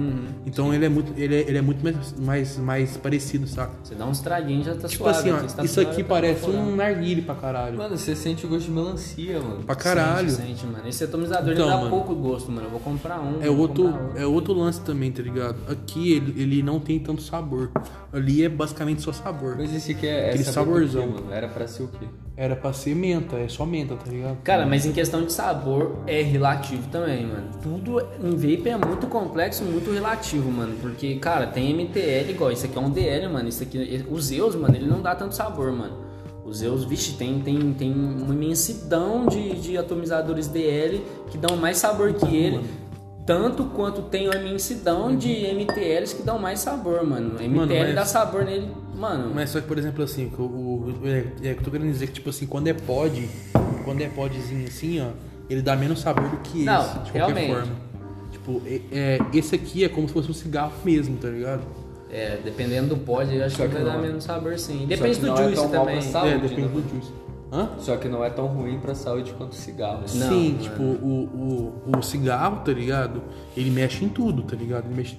[0.46, 3.72] Então ele é muito, ele é, ele é muito mais, mais, mais parecido, saca?
[3.82, 5.18] Você dá uns traguinhos já tá Tipo suave.
[5.18, 7.78] assim, ó, você tá isso aqui tá parece um narguile pra caralho.
[7.78, 9.62] Mano, você sente o gosto de melancia, mano.
[9.64, 10.30] Pra caralho.
[10.30, 10.86] Sente, sente, mano.
[10.88, 11.90] Esse atomizador Então, ele dá mano.
[11.90, 12.66] pouco gosto, mano.
[12.66, 13.42] Eu vou comprar um.
[13.42, 15.56] É outro, comprar é outro lance também, tá ligado?
[15.68, 17.70] Aqui ele, ele não tem tanto sabor.
[18.12, 19.56] Ali é basicamente só sabor.
[19.56, 21.22] Mas esse aqui é, é Aquele sabor do quê, saborzão.
[21.24, 21.32] mano?
[21.32, 22.06] Era pra ser o quê?
[22.36, 24.38] Era pra ser menta, é só menta, tá ligado?
[24.42, 27.48] Cara, mas em questão de sabor é relativo também, mano.
[27.62, 30.74] Tudo em vape é muito complexo, muito relativo, mano.
[30.80, 33.48] Porque, cara, tem MTL igual, isso aqui é um DL, mano.
[33.48, 35.94] Isso aqui, o Zeus, mano, ele não dá tanto sabor, mano.
[36.44, 41.56] O O Zeus, vixe, tem, tem, tem uma imensidão de, de atomizadores DL que dão
[41.56, 42.60] mais sabor que ele.
[43.26, 47.34] Tanto quanto tem uma imensidão de MTLs que dão mais sabor, mano.
[47.34, 49.30] MTL Mano, mas- dá sabor nele, mano.
[49.32, 51.18] Mas só que, por exemplo, assim, o, o, é,
[51.50, 53.28] é que eu tô querendo dizer que, tipo assim, quando é pod,
[53.84, 55.10] quando é podzinho assim, ó,
[55.48, 57.48] ele dá menos sabor do que Não, esse, de qualquer realmente.
[57.52, 57.89] forma.
[58.40, 61.62] Tipo, é, é, esse aqui é como se fosse um cigarro mesmo, tá ligado?
[62.10, 64.80] É, dependendo do pod, eu acho Só que que vai dar não- menos sabor sim.
[64.80, 66.02] Só Depende que do não é juice pra também.
[66.02, 66.28] saúde.
[66.28, 66.88] é, né, depende do mano?
[66.90, 67.12] juice.
[67.52, 67.68] Hã?
[67.80, 69.98] Só que não é tão ruim pra saúde quanto o cigarro.
[70.02, 70.06] né?
[70.14, 70.58] Não, Sim, mano.
[70.58, 73.22] tipo, o, o, o cigarro, tá ligado?
[73.56, 74.86] Ele mexe em tudo, tá ligado?
[74.86, 75.16] Ele mexe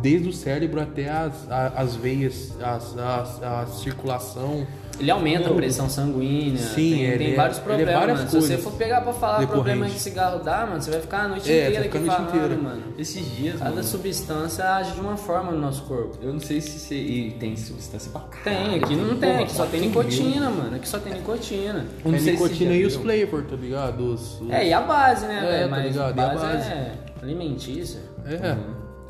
[0.00, 4.66] desde o cérebro até as, a- as veias, as, as, a circulação.
[4.98, 8.18] Ele aumenta a pressão sanguínea, Sim, tem, ele tem é- vários ele é problemas, várias
[8.18, 8.30] mano.
[8.30, 11.22] Se você for pegar pra falar o problema que cigarro dá, mano, você vai ficar
[11.24, 12.56] a noite É, inteira aqui a noite falando, inteira.
[12.62, 12.82] mano.
[12.98, 16.18] Esses dias, Cada mano, substância age de uma forma no nosso corpo.
[16.22, 16.94] eu não sei se você...
[16.94, 18.44] E tem substância pra caralho.
[18.70, 20.76] Tem, aqui não tem, Porra, aqui só tem nicotina, mano.
[20.76, 21.86] Aqui só tem nicotina.
[22.04, 24.00] Não a se nicotina e os flavor, tá ligado?
[24.12, 25.62] Os, os- É, e a base, né, É, velho?
[25.64, 26.16] tá Mas ligado?
[26.16, 26.68] E a base, base.
[26.70, 28.00] é alimentícia.
[28.26, 28.56] É.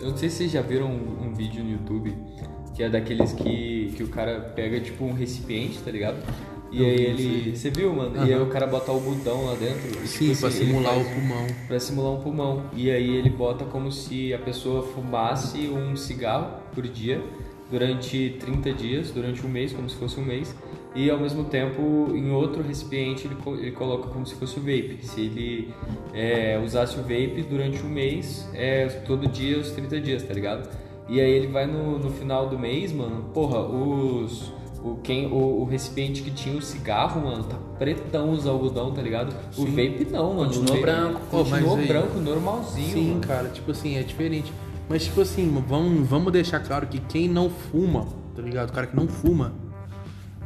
[0.01, 2.17] Eu não sei se vocês já viram um, um vídeo no YouTube
[2.75, 6.17] que é daqueles que, que o cara pega tipo um recipiente, tá ligado?
[6.73, 7.57] E Eu aí ele.
[7.57, 8.17] Você viu, mano?
[8.27, 10.03] E aí o cara bota algodão lá dentro.
[10.03, 11.47] e, Sim, tipo pra assim, simular o pulmão.
[11.69, 12.63] Pra simular um pulmão.
[12.75, 17.23] E aí ele bota como se a pessoa fumasse um cigarro por dia
[17.71, 20.55] durante 30 dias, durante um mês, como se fosse um mês.
[20.97, 24.61] E ao mesmo tempo, em outro recipiente, ele, co- ele coloca como se fosse o
[24.61, 24.99] vape.
[25.03, 25.69] Se ele
[26.13, 30.69] é, usasse o vape durante um mês, é, todo dia, os 30 dias, tá ligado?
[31.09, 34.53] E aí ele vai no, no final do mês, mano, porra, os.
[34.83, 39.01] O, quem, o, o recipiente que tinha o cigarro, mano, tá pretão os algodão, tá
[39.01, 39.35] ligado?
[39.57, 39.67] O Sim.
[39.71, 40.49] vape não, mano.
[40.53, 41.21] Continuou O vape branco.
[41.31, 42.93] Pô, mas Continuou aí- branco, normalzinho.
[42.93, 43.21] Sim, mano.
[43.23, 44.53] cara, tipo assim, é diferente.
[44.87, 48.69] Mas, tipo assim, vamos, vamos deixar claro que quem não fuma, tá ligado?
[48.69, 49.55] O cara que não fuma,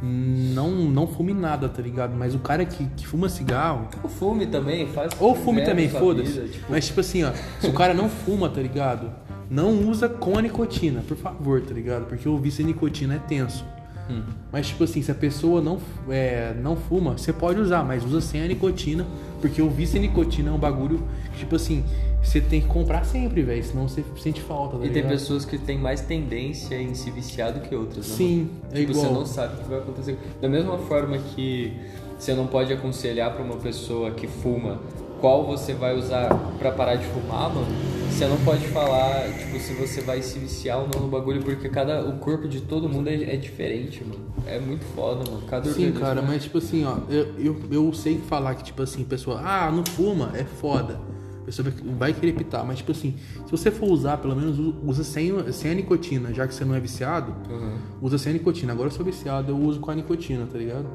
[0.01, 2.15] não, não fume nada, tá ligado?
[2.15, 5.11] Mas o cara que, que fuma cigarro, O fume também faz.
[5.19, 6.39] ou fume também, foda-se.
[6.47, 9.11] tipo, Mas, tipo assim, ó, se o cara não fuma, tá ligado?
[9.49, 12.05] Não usa com a nicotina, por favor, tá ligado?
[12.05, 13.65] Porque o vício em nicotina é tenso.
[14.09, 14.23] Hum.
[14.51, 18.21] Mas, tipo assim, se a pessoa não, é, não fuma, você pode usar, mas usa
[18.21, 19.05] sem a nicotina,
[19.39, 21.83] porque o vício em nicotina é um bagulho que, tipo assim,
[22.23, 25.57] você tem que comprar sempre, velho, senão você sente falta, tá E tem pessoas que
[25.57, 28.15] têm mais tendência em se viciar do que outras, né?
[28.15, 29.13] Sim, é Tipo, Você igual.
[29.13, 30.17] não sabe o que vai acontecer.
[30.41, 31.73] Da mesma forma que
[32.17, 34.79] você não pode aconselhar pra uma pessoa que fuma
[35.21, 37.67] qual você vai usar pra parar de fumar, mano.
[38.09, 41.69] Você não pode falar, tipo, se você vai se viciar ou não no bagulho, porque
[41.69, 44.25] cada, o corpo de todo mundo é, é diferente, mano.
[44.45, 45.43] É muito foda, mano.
[45.47, 48.81] Cada Sim, cara, é- mas tipo assim, ó, eu, eu, eu sei falar que, tipo
[48.81, 50.99] assim, pessoa, ah, não fuma, é foda.
[51.41, 55.03] A pessoa vai- querer pitar, mas tipo assim, se você for usar, pelo menos usa
[55.03, 57.77] sem, sem a nicotina, já que você não é viciado, Uhum.
[58.01, 58.73] usa sem a nicotina.
[58.73, 60.87] Agora eu sou viciado, eu uso com a nicotina, tá ligado?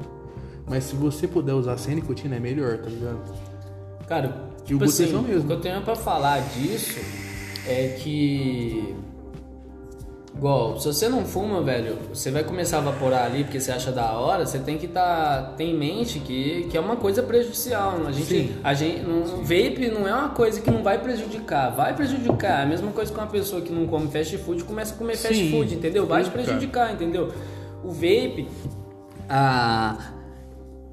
[0.67, 3.19] Mas se você puder usar sem nicotina, é melhor, tá ligado?
[4.07, 5.43] Cara, E tipo o assim, mesmo.
[5.43, 6.99] o que eu tenho pra falar disso
[7.67, 8.95] é que.
[10.37, 13.89] Igual, se você não fuma, velho, você vai começar a vaporar ali porque você acha
[13.89, 17.95] da hora, você tem que tá, ter em mente que, que é uma coisa prejudicial.
[18.05, 18.55] A gente, Sim.
[18.61, 22.59] a gente, não, vape não é uma coisa que não vai prejudicar, vai prejudicar.
[22.59, 25.15] É a mesma coisa que uma pessoa que não come fast food começa a comer
[25.15, 26.05] fast Sim, food, entendeu?
[26.05, 27.31] Vai te prejudicar, entendeu?
[27.81, 28.45] O vape,
[29.29, 30.14] a,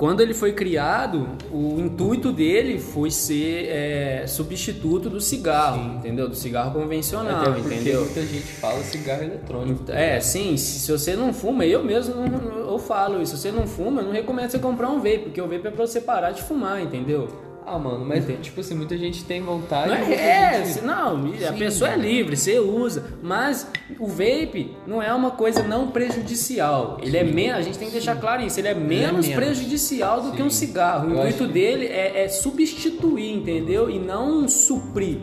[0.03, 6.29] quando ele foi criado, o intuito dele foi ser é, substituto do cigarro, entendeu?
[6.29, 8.01] Do cigarro convencional, Até entendeu?
[8.01, 9.85] muita gente fala cigarro eletrônico.
[9.85, 13.43] tá É, sim, se, se você não fuma, eu mesmo não, eu falo isso, se
[13.43, 15.87] você não fuma, eu não recomendo você comprar um vape, porque o vape é pra
[15.87, 17.52] você parar de fumar, entendeu?
[17.65, 19.89] Ah, mano, mas tipo assim, muita gente tem vontade.
[19.89, 20.13] Não é,
[20.61, 23.67] é, gente- não, a pessoa é livre, você usa, mas
[24.01, 26.99] o vape não é uma coisa não prejudicial.
[27.01, 29.45] Ele é menos, a gente tem que deixar claro isso, ele é menos, menos.
[29.45, 31.09] prejudicial do que um cigarro.
[31.09, 33.89] O intuito que- dele é, é substituir, entendeu?
[33.89, 35.19] E não suprir.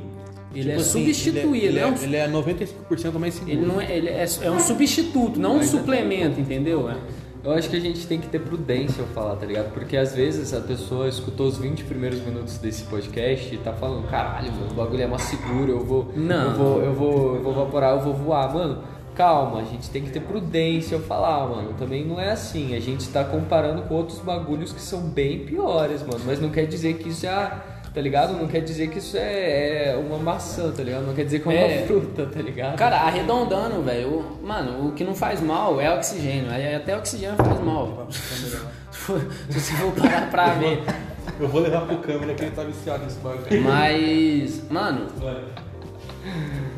[0.56, 3.52] Ele Tipo é assim, substituir, ele ele, é, é um, ele é 95% mais seguro.
[3.52, 6.90] ele não é, ele é, é um substituto, não um Mas é- suplemento, entendeu?
[6.90, 6.96] É.
[7.44, 9.72] Eu acho que a gente tem que ter prudência ao falar, tá ligado?
[9.74, 14.06] Porque às vezes a pessoa escutou os 20 primeiros minutos desse podcast e tá falando,
[14.10, 16.12] caralho, mano, o bagulho é mais seguro, eu vou.
[16.16, 16.52] Não.
[16.52, 18.54] Eu vou, eu vou, eu vou vaporar, eu vou voar.
[18.54, 18.84] Mano,
[19.16, 21.74] calma, a gente tem que ter prudência ao falar, mano.
[21.78, 22.76] Também não é assim.
[22.76, 26.22] A gente tá comparando com outros bagulhos que são bem piores, mano.
[26.26, 27.79] Mas não quer dizer que isso já.
[28.00, 28.32] Tá ligado?
[28.32, 31.06] Não quer dizer que isso é, é uma maçã, tá ligado?
[31.06, 31.86] Não quer dizer que é uma É.
[31.86, 32.78] fruta, tá ligado?
[32.78, 36.46] Cara, arredondando, velho, mano, o que não faz mal é oxigênio.
[36.78, 38.08] Até oxigênio faz mal.
[38.10, 40.82] Se você for parar pra ver.
[41.38, 43.62] Eu vou levar pro câmera que ele tá viciado nesse bagulho.
[43.64, 45.08] Mas, mano,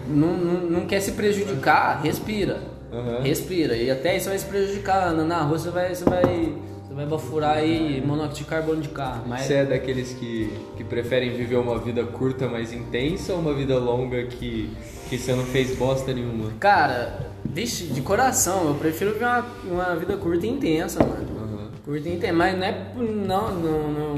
[0.08, 2.62] não, não, não quer se prejudicar, respira.
[2.92, 3.22] Aham.
[3.22, 3.76] Respira.
[3.76, 5.14] E até isso vai se prejudicar.
[5.14, 6.52] Na, na rua você vai, você vai,
[6.92, 9.24] você vai bafurar aí monóxido de carbono de carro.
[9.26, 13.54] Mas Você é daqueles que, que preferem viver uma vida curta, mas intensa, ou uma
[13.54, 14.70] vida longa que,
[15.10, 16.52] que você não fez bosta nenhuma?
[16.60, 21.41] Cara, vixe, de coração, eu prefiro viver uma, uma vida curta e intensa, mano.
[21.82, 21.86] Aham.
[21.86, 24.16] Curta e intensa, mas não é, não, não, não,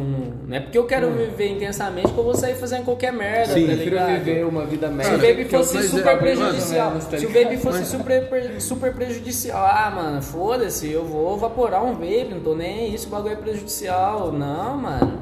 [0.47, 3.67] não é porque eu quero viver intensamente que eu vou sair fazendo qualquer merda, Sim,
[3.67, 5.17] tá Prefiro viver uma vida Se o média.
[5.17, 7.29] Baby fosse é- super prejudicial, tá se o?
[7.31, 12.53] Baby fosse super, super prejudicial, ah, mano, foda-se, eu vou vaporar um vape, não tô
[12.53, 14.31] nem se o bagulho é prejudicial.
[14.31, 15.19] Não, mano,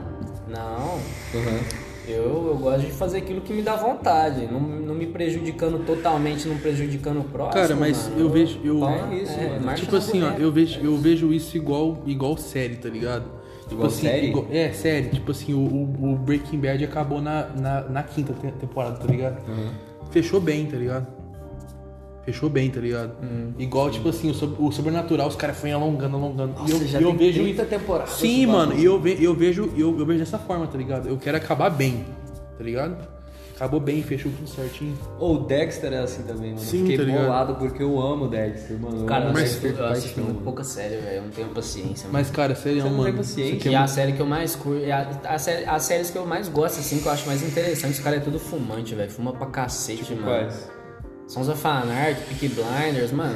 [0.48, 1.00] não.
[1.36, 1.81] Aham.
[2.08, 6.48] Eu, eu gosto de fazer aquilo que me dá vontade, não, não me prejudicando totalmente,
[6.48, 7.54] não prejudicando o próximo.
[7.62, 8.22] Cara, mas mano.
[8.22, 9.66] eu vejo- eu- Pau É isso, mano.
[9.66, 13.26] marcha Tipo assim, ó, eu vejo, eu vejo isso igual, igual série, tá ligado?
[13.62, 14.28] Tipo Igual assim, série?
[14.28, 15.10] igual- é, série.
[15.10, 19.38] Tipo assim, o, o- Breaking Bad acabou na, na, na quinta te- temporada, tá ligado?
[20.10, 21.08] Fechou bem, tá ligado?
[22.24, 23.14] Fechou bem, tá ligado?
[23.58, 26.54] Igual, tipo assim, o, sob- o sobrenatural, os caras foram alongando, alongando.
[26.60, 29.18] Nossa, e eu, já eu tem vejo 30 isso- temporadas Sim, mano, e eu, ve-
[29.20, 31.08] eu vejo, eu, eu vejo dessa forma, tá ligado?
[31.10, 32.06] Eu quero acabar bem,
[32.58, 32.96] tá ligado?
[33.56, 34.98] Acabou bem, fechou tudo certinho.
[35.20, 36.60] Ou o Dexter é assim também, mano.
[36.60, 37.24] Sim, Fiquei tá ligado?
[37.24, 39.02] bolado porque eu amo o Dexter, mano.
[39.02, 42.14] Eu Cara, eu mas- eu assisto pouca série, velho, eu não tenho paciência, mano.
[42.14, 43.04] Mas, cara, sério, Você não mano.
[43.06, 43.50] tem paciência.
[43.52, 45.84] isso aqui E é a série que eu mais curto, e a, a série- as
[45.84, 48.40] séries que eu mais gosto, assim, que eu acho mais interessante, os caras é tudo
[48.40, 49.12] fumante, velho.
[49.12, 50.26] Fuma pra cacete, Tipo mano.
[50.28, 50.70] quais?
[51.32, 53.36] Sons of Anarchy, Peaky Blinders, mano.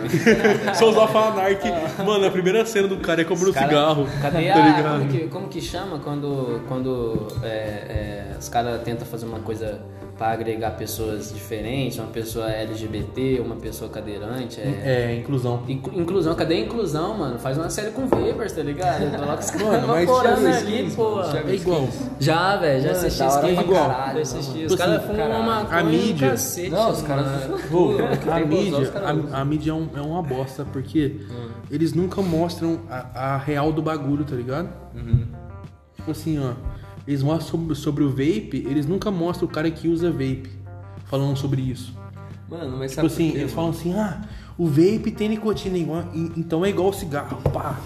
[0.76, 1.64] Só usar Fanark.
[2.06, 4.06] Mano, a primeira cena do cara é comprando cara- cigarro.
[4.22, 5.00] Cadê tá a.
[5.00, 9.80] Como que, como que chama quando, quando é, é, os caras tentam fazer uma coisa
[10.18, 14.62] pra agregar pessoas diferentes, uma pessoa LGBT, uma pessoa cadeirante?
[14.62, 15.12] É...
[15.12, 15.64] É, inclusão.
[15.68, 17.38] Inclu- Inclusão, cadê a inclusão, mano?
[17.38, 19.12] Faz uma série com Vapers, tá ligado?
[19.20, 21.22] Coloca os caras vaporando ali, pô.
[21.22, 21.88] É igual.
[22.20, 23.90] Já, velho, já assisti isso pra igual.
[23.90, 24.66] caralho, assisti.
[24.66, 29.34] Os caras Tipo assim, fumam maconha A mídia- cacete, Não, os caras a mídia, caras
[29.34, 31.18] a, a mídia é, um- é uma bosta, porque
[31.70, 34.70] eles nunca mostram a, a real do bagulho, tá ligado?
[35.96, 36.54] Tipo assim, ó.
[37.08, 40.50] Eles mostram sobre, sobre o vape, eles nunca mostram o cara que usa vape
[41.06, 41.94] falando sobre isso.
[42.50, 43.56] Mano, mas Tipo sabe assim, por quê, eles mano?
[43.56, 44.22] falam assim, ah,
[44.58, 47.80] o vape tem nicotina, igual, então é igual cigarro, pá.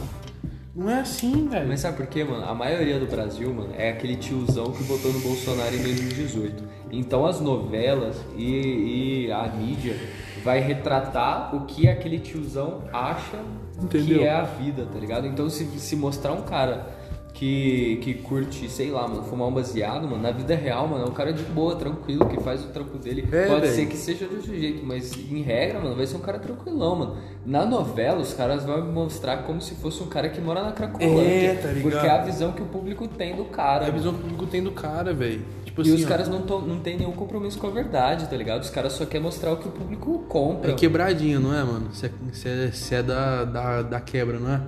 [0.75, 1.67] Não é assim, velho.
[1.67, 2.45] Mas sabe por quê, mano?
[2.45, 6.63] A maioria do Brasil, mano, é aquele tiozão que votou no Bolsonaro em 2018.
[6.91, 9.97] Então as novelas e, e a mídia
[10.43, 13.37] vai retratar o que aquele tiozão acha
[13.81, 14.19] Entendeu?
[14.19, 15.27] que é a vida, tá ligado?
[15.27, 16.97] Então se, se mostrar um cara
[17.39, 21.07] que, que curte, sei lá, mano, fumar um baseado, mano, na vida real, mano, é
[21.07, 23.25] um cara de boa, tranquilo, que faz o trampo dele.
[23.31, 26.19] É, Pode ser que seja de outro jeito, mas em regra, mano, vai ser um
[26.19, 27.17] cara tranquilão, mano.
[27.45, 31.51] Na novela, os caras vão mostrar como se fosse um cara que mora na Cracolândia.
[31.51, 31.81] É, tá ligado?
[31.93, 33.85] Porque é a visão que o público tem do cara.
[33.85, 35.41] É a visão que o público tem do cara, velho.
[35.63, 38.27] Tipo E assim, os ó, caras não, tão- não tem nenhum compromisso com a verdade,
[38.27, 38.61] tá ligado?
[38.63, 40.71] Os caras só querem mostrar o que o público compra.
[40.71, 41.87] é quebradinho, não é, mano?
[41.93, 42.07] Você
[42.49, 44.61] é, cê é- é da, da, da quebra, não é?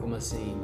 [0.00, 0.56] Como assim?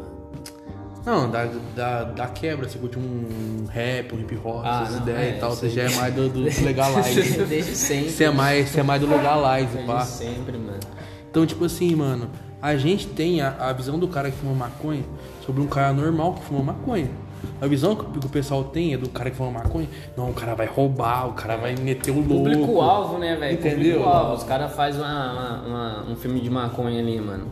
[1.05, 5.03] Não, da, da, da quebra, você curte um rap, um hip hop, Ah, essas não,
[5.03, 7.39] ideias é, e tal, você já é mais do, do legalize.
[7.45, 8.11] Desde sempre.
[8.11, 9.99] Você é mais, você é mais do legalize, pá.
[9.99, 10.81] Desde sempre, mano.
[11.31, 12.29] Então, tipo assim, mano,
[12.61, 15.05] a gente tem a, a visão do cara que fuma maconha
[15.45, 17.09] sobre um cara normal que fuma maconha.
[17.61, 19.89] A visão que o pessoal tem é do cara que fuma maconha.
[20.17, 22.29] Não, o cara vai roubar, o cara vai meter o louco.
[22.45, 23.55] Público-alvo, né, velho?
[23.55, 23.77] Entendeu?
[23.79, 24.35] Público-alvo.
[24.35, 25.01] Os caras fazem
[26.09, 27.47] um filme de maconha ali, mano.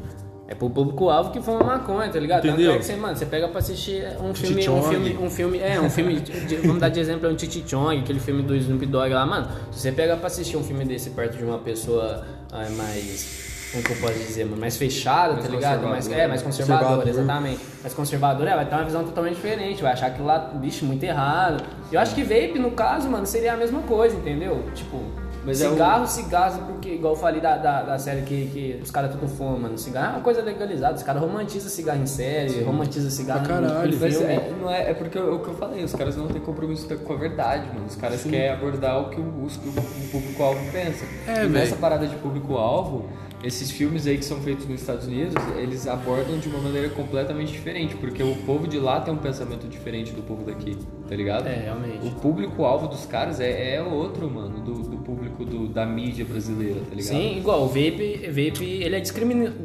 [0.48, 2.42] É pro público-alvo que fuma maconha, tá ligado?
[2.42, 2.74] Tanto Entendeu?
[2.74, 5.80] é que você, mano, você pega pra assistir um filme, um filme, um filme, é,
[5.80, 9.12] um filme, de- vamos dar de exemplo, é um Chichichong, aquele filme do Snoop Dogg
[9.12, 9.48] lá, mano.
[9.72, 13.82] Se você pega pra assistir um filme desse perto de uma pessoa ah, mais, como
[13.82, 15.82] que eu posso dizer, mano, mais fechada, Mais tá ligado?
[15.82, 16.22] Mais, conservadora.
[16.22, 17.20] é, mais conservadora, Conservador.
[17.24, 17.60] exatamente.
[17.82, 21.02] Mais conservadora, é, vai ter uma visão totalmente diferente, vai achar aquilo lá, bicho, muito
[21.02, 21.64] errado.
[21.90, 24.62] Eu acho que vape, no caso, mano, seria a mesma coisa, entendeu?
[24.76, 25.00] Tipo,
[25.46, 28.90] Mas é cigarro, cigarro, porque, igual eu falei da, da, da série que, que os
[28.90, 29.78] caras tudo fumam, mano.
[29.78, 33.96] Cigarro é uma coisa legalizada, os caras romantizam cigarro em série, romantizam cigarro em- caralho.
[34.00, 34.32] Mas filme.
[34.32, 37.12] é, não é, é porque o que eu falei, os caras não têm compromisso com
[37.12, 37.86] a verdade, mano.
[37.86, 41.04] Os caras querem abordar o que o, o- o público-alvo pensa.
[41.28, 41.76] É, e nessa velho.
[41.80, 43.06] parada de público-alvo,
[43.44, 47.52] esses filmes aí que são feitos nos Estados Unidos, eles abordam de uma maneira completamente
[47.52, 50.76] diferente, porque o povo de lá tem um pensamento diferente do povo daqui,
[51.08, 51.46] tá ligado?
[51.46, 52.06] É, realmente.
[52.06, 56.80] O público-alvo dos caras é, é outro, mano, do, do público do- da mídia brasileira,
[56.80, 57.04] tá ligado?
[57.12, 59.00] Sim, igual o vape, vape ele é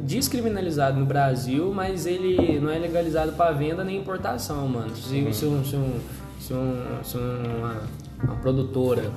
[0.04, 4.94] descriminalizado no Brasil, mas ele não é legalizado para venda nem importação, mano.
[4.94, 5.32] Se, Uhum.
[5.32, 6.00] se, um- se, um-
[6.38, 7.82] se, um- se uma,
[8.22, 9.10] uma produtora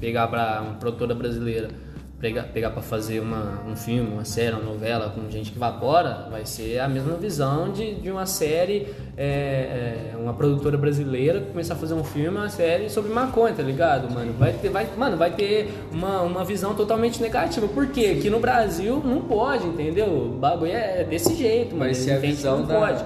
[0.00, 1.68] pegar para uma produtora brasileira
[2.24, 6.26] pegar, pegar pra fazer uma, um filme, uma série, uma novela com gente que evapora,
[6.30, 11.74] vai ser a mesma visão de, de uma série, é, é, uma produtora brasileira começar
[11.74, 14.32] a fazer um filme, uma série sobre maconha, tá ligado, mano?
[14.38, 17.68] Vai ter, vai, mano, vai ter uma, uma visão totalmente negativa.
[17.68, 18.14] Por quê?
[18.18, 20.06] Aqui no Brasil não pode, entendeu?
[20.06, 21.84] O bagulho é desse jeito, mano.
[21.84, 22.74] Vai ser a visão não da.
[22.74, 23.04] pode.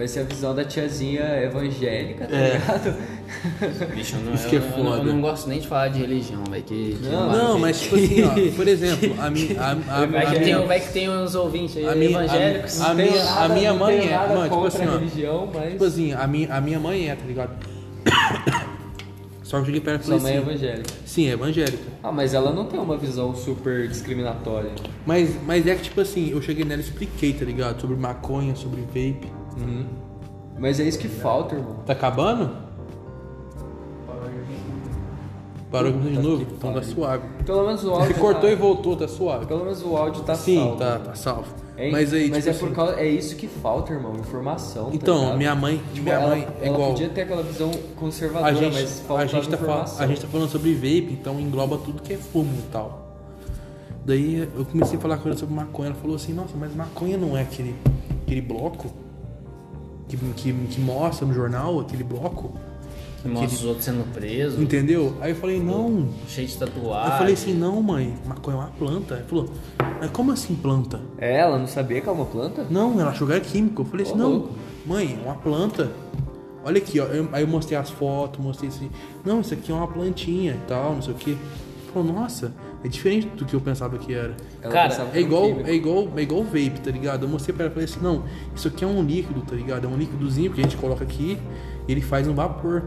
[0.00, 2.52] Vai ser a visão da tiazinha evangélica, tá É.
[2.54, 2.96] ligado?
[3.94, 5.12] Bicho, eu não, Isso que é eu, eu não- eu foda.
[5.12, 6.62] não gosto nem de falar de religião, velho.
[6.64, 9.60] Que, que Não, Não, mas tipo assim, ó, por exemplo, a minha.
[9.60, 12.10] A, a, Vai a que, tem, minha, vai que tem uns ouvintes aí a minha-
[12.12, 12.80] evangélicos.
[12.80, 14.92] a minha- a minha mãe é- nada mano, tipo assim, ó.
[14.98, 15.70] religião, mas.
[15.72, 17.50] tipo assim, a minha, a minha mãe é, tá ligado?
[19.42, 20.48] Só que eu cheguei pra ela e Sua mãe é assim.
[20.48, 20.90] evangélica.
[21.04, 21.78] Sim, é evangélica.
[22.02, 24.70] Ah, mas ela não tem uma visão super discriminatória.
[25.04, 27.80] Mas, mas é que, tipo assim, eu cheguei nela e expliquei, tá ligado?
[27.80, 29.26] Sobre maconha, sobre vape.
[29.60, 29.84] Uhum.
[30.58, 31.76] Mas é isso que falta, irmão.
[31.86, 32.50] Tá acabando?
[35.70, 36.42] Parou de Puta novo?
[36.50, 37.22] Então tá suave.
[37.46, 38.08] Pelo menos o áudio.
[38.08, 38.50] Você cortou tá...
[38.50, 39.46] e voltou, tá suave.
[39.46, 40.76] Pelo menos o áudio tá Sim, salvo.
[40.76, 41.54] tá, tá salvo.
[41.76, 42.94] É, mas aí, mas tipo é por assim, causa.
[43.00, 44.16] É isso que falta, irmão.
[44.16, 44.86] Informação.
[44.86, 45.38] tá Então, ligado?
[45.38, 46.90] minha mãe, Tipo, minha ela, mãe é ela igual.
[46.90, 50.04] podia ter aquela visão conservadora, A gente, mas a, faltava gente tá fal- informação.
[50.04, 53.14] a gente tá falando sobre vape, então engloba tudo que é fumo e tal.
[54.04, 55.90] Daí eu comecei a falar com ela sobre maconha.
[55.90, 57.76] Ela falou assim: Nossa, mas maconha não é aquele,
[58.24, 58.90] aquele bloco
[60.10, 62.52] que, que, que mostra no jornal, aquele bloco?
[63.22, 65.14] Que mostra os outros sendo presos, Entendeu?
[65.20, 66.08] Aí eu falei: Não.
[66.26, 67.12] cheio de tatuagem.
[67.12, 69.14] eu falei assim: Não, mãe, maconha é uma planta.
[69.16, 69.48] Ela falou:
[70.00, 71.00] Mas como assim planta?
[71.18, 72.66] É, ela não sabia que é uma planta?
[72.70, 73.82] Não, ela achou que era químico.
[73.82, 74.50] Eu falei assim, não, louco.
[74.86, 75.90] mãe, é uma planta.
[76.64, 77.04] Olha aqui, ó.
[77.04, 78.90] Eu- aí eu mostrei as fotos, mostrei assim.
[79.24, 81.36] Não, isso aqui é uma plantinha e tal, não sei o quê.
[81.92, 82.52] Falou, nossa,
[82.84, 84.34] é diferente do que eu pensava que era.
[84.62, 87.24] Ela Cara, que É um igual, é igual, é igual vape, tá ligado?
[87.24, 89.84] Eu mostrei pra ela e falei assim, não, isso aqui é um líquido, tá ligado?
[89.84, 91.38] É um líquidozinho que a gente coloca aqui
[91.86, 92.84] e ele faz um vapor.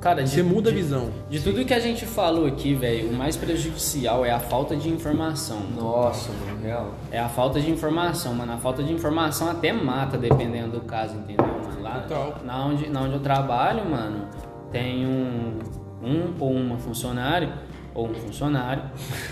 [0.00, 1.08] Cara, de, Você muda a de- visão.
[1.30, 4.90] De tudo que a gente falou aqui, velho, o mais prejudicial é a falta de
[4.90, 5.60] informação.
[5.74, 6.94] Nossa, mano, real.
[7.10, 8.52] É a falta de informação, mano.
[8.52, 11.82] A falta de informação até mata, dependendo do caso, entendeu, mano?
[11.82, 12.38] Lá Total.
[12.44, 14.26] na onde, na onde eu trabalho, mano,
[14.70, 15.58] tem um,
[16.02, 17.50] um ou uma funcionário,
[17.94, 18.82] ou um funcionário.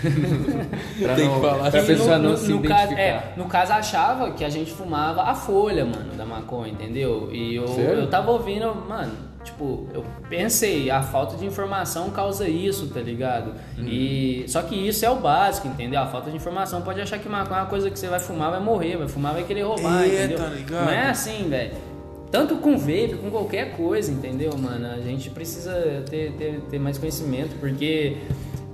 [1.01, 3.01] Pra Tem não, que falar pra pessoa no, não no- se no caso, identificar.
[3.01, 7.29] é, no caso, achava que a gente fumava a folha, mano, da maconha, entendeu?
[7.31, 8.01] E eu, Sério?
[8.01, 9.11] eu tava ouvindo, mano,
[9.43, 13.53] tipo, eu pensei, a falta de informação causa isso, tá ligado?
[13.77, 13.85] Uhum.
[13.87, 15.99] E só que isso é o básico, entendeu?
[15.99, 18.51] A falta de informação pode achar que maconha é uma coisa que você vai fumar,
[18.51, 20.37] vai morrer, vai fumar, vai querer roubar, É, entendeu?
[20.37, 20.85] tá ligado?
[20.85, 21.71] Não é assim, velho.
[22.31, 24.87] Tanto com vape, com qualquer coisa, entendeu, mano?
[24.87, 28.17] A gente precisa ter, ter, ter mais conhecimento, porque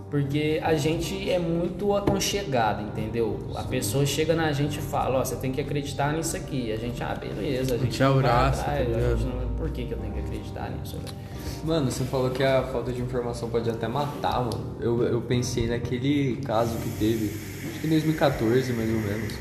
[0.10, 3.40] porque a gente é muito aconchegado, entendeu?
[3.56, 6.72] A pessoa chega na gente e fala, ó, você tem que acreditar nisso aqui.
[6.72, 9.18] A gente, ah, beleza, a gente vai abraça, atrás, tá a ligado?
[9.18, 11.16] gente não- por que, que eu tenho que acreditar nisso, velho?
[11.64, 14.76] Mano, você falou que a falta de informação pode até matar, mano.
[14.80, 17.26] Eu, eu pensei naquele caso que teve,
[17.70, 19.34] acho que em 2014 mais ou menos,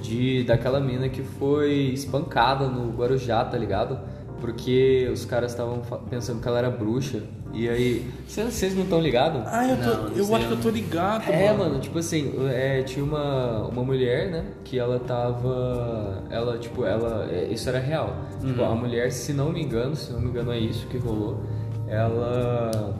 [0.00, 3.98] de daquela mina que foi espancada no Guarujá, tá ligado?
[4.40, 7.22] Porque os caras estavam pensando que ela era bruxa.
[7.52, 8.10] E aí.
[8.28, 9.42] Vocês não estão ligados?
[9.46, 12.34] Ah, eu, tô, Não, eu sei, acho que eu tô ligado, É, mano, tipo assim,
[12.50, 17.78] é, tinha uma, uma mulher, né, que ela tava, ela, tipo, ela, é, isso era
[17.78, 18.14] real.
[18.44, 21.40] Tipo, a mulher, se não me engano, se não me engano é isso que rolou,
[21.88, 22.94] ela,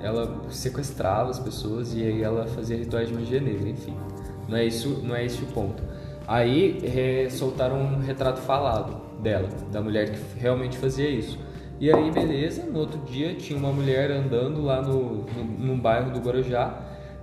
[0.00, 3.94] ela sequestrava as pessoas e aí ela fazia rituais de magia negra, enfim.
[4.48, 5.82] Não é isso, não é esse o ponto.
[6.28, 11.36] Aí é, soltaram um retrato falado dela, da mulher que realmente fazia isso.
[11.80, 16.10] E aí, beleza, no outro dia tinha uma mulher andando lá no, no, num bairro
[16.12, 16.80] do Guarujá.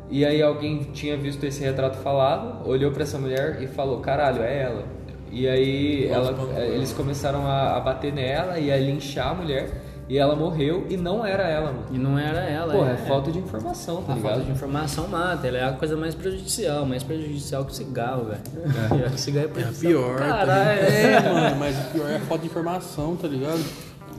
[0.10, 4.44] E aí alguém tinha visto esse retrato falado, olhou pra essa mulher e falou, caralho,
[4.44, 4.84] é ela.
[5.32, 9.70] E aí ela, quando- eles começaram a, a bater nela e a linchar a mulher.
[10.10, 11.86] E ela morreu e não era ela, mano.
[11.92, 14.32] E não era ela, Porra, é, é falta de informação, tá A ligado?
[14.34, 18.26] falta de informação mata, ela é a coisa mais prejudicial, mais prejudicial que o cigarro,
[18.26, 18.42] velho.
[19.14, 19.92] O cigarro é É prejudicial.
[19.94, 20.18] pior.
[20.20, 20.94] tá Caralho, ligado?
[21.28, 23.64] É, mano, mas o pior é a falta de informação, tá ligado?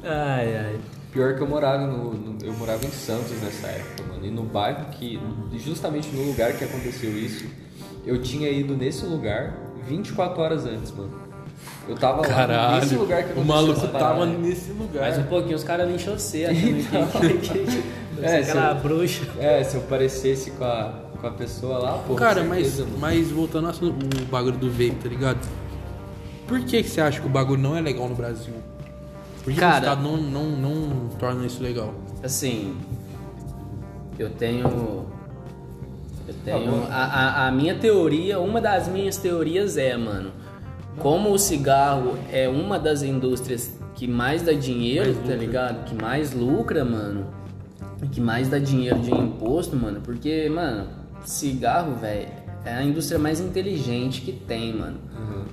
[0.02, 0.80] Ai, ai.
[1.12, 4.26] Pior que eu morava no, no- eu morava em Santos nessa época, mano.
[4.26, 5.20] E no bairro que,
[5.58, 7.44] justamente no lugar que aconteceu isso,
[8.04, 9.54] eu tinha ido nesse lugar
[9.86, 11.23] 24 horas antes, mano.
[11.88, 14.26] Eu tava lá nesse lugar que o aconteceu maluco essa tava parada.
[14.38, 15.00] nesse lugar.
[15.02, 17.82] Mais um pouquinho, os caras nem encheu você, achando que, que, que,
[18.22, 19.22] É, aquela se- bruxa.
[19.38, 22.14] É, se eu parecesse com a, com a pessoa lá, pô.
[22.14, 22.92] Cara, mas, mano.
[22.98, 25.38] mas voltando ao assunto- o bagulho do vape, tá ligado?
[26.48, 28.54] Por que, que você acha que o bagulho não é legal no Brasil?
[29.42, 31.92] Por que, Cara- o Estado não, não, não torna isso legal?
[32.22, 32.74] Assim,
[34.18, 35.04] eu tenho.
[36.26, 36.70] Eu tenho.
[36.70, 36.86] bom.
[36.90, 40.30] A, a, a minha teoria, uma das minhas teorias é, mano,
[40.98, 45.84] como o cigarro é uma das indústrias que mais dá dinheiro, Mais tá ligado?
[45.84, 47.26] Que mais lucra, mano.
[48.12, 50.00] Que mais dá dinheiro de imposto, mano.
[50.00, 50.88] Porque, mano,
[51.24, 52.28] cigarro, velho,
[52.64, 54.98] é a indústria mais inteligente que tem, mano.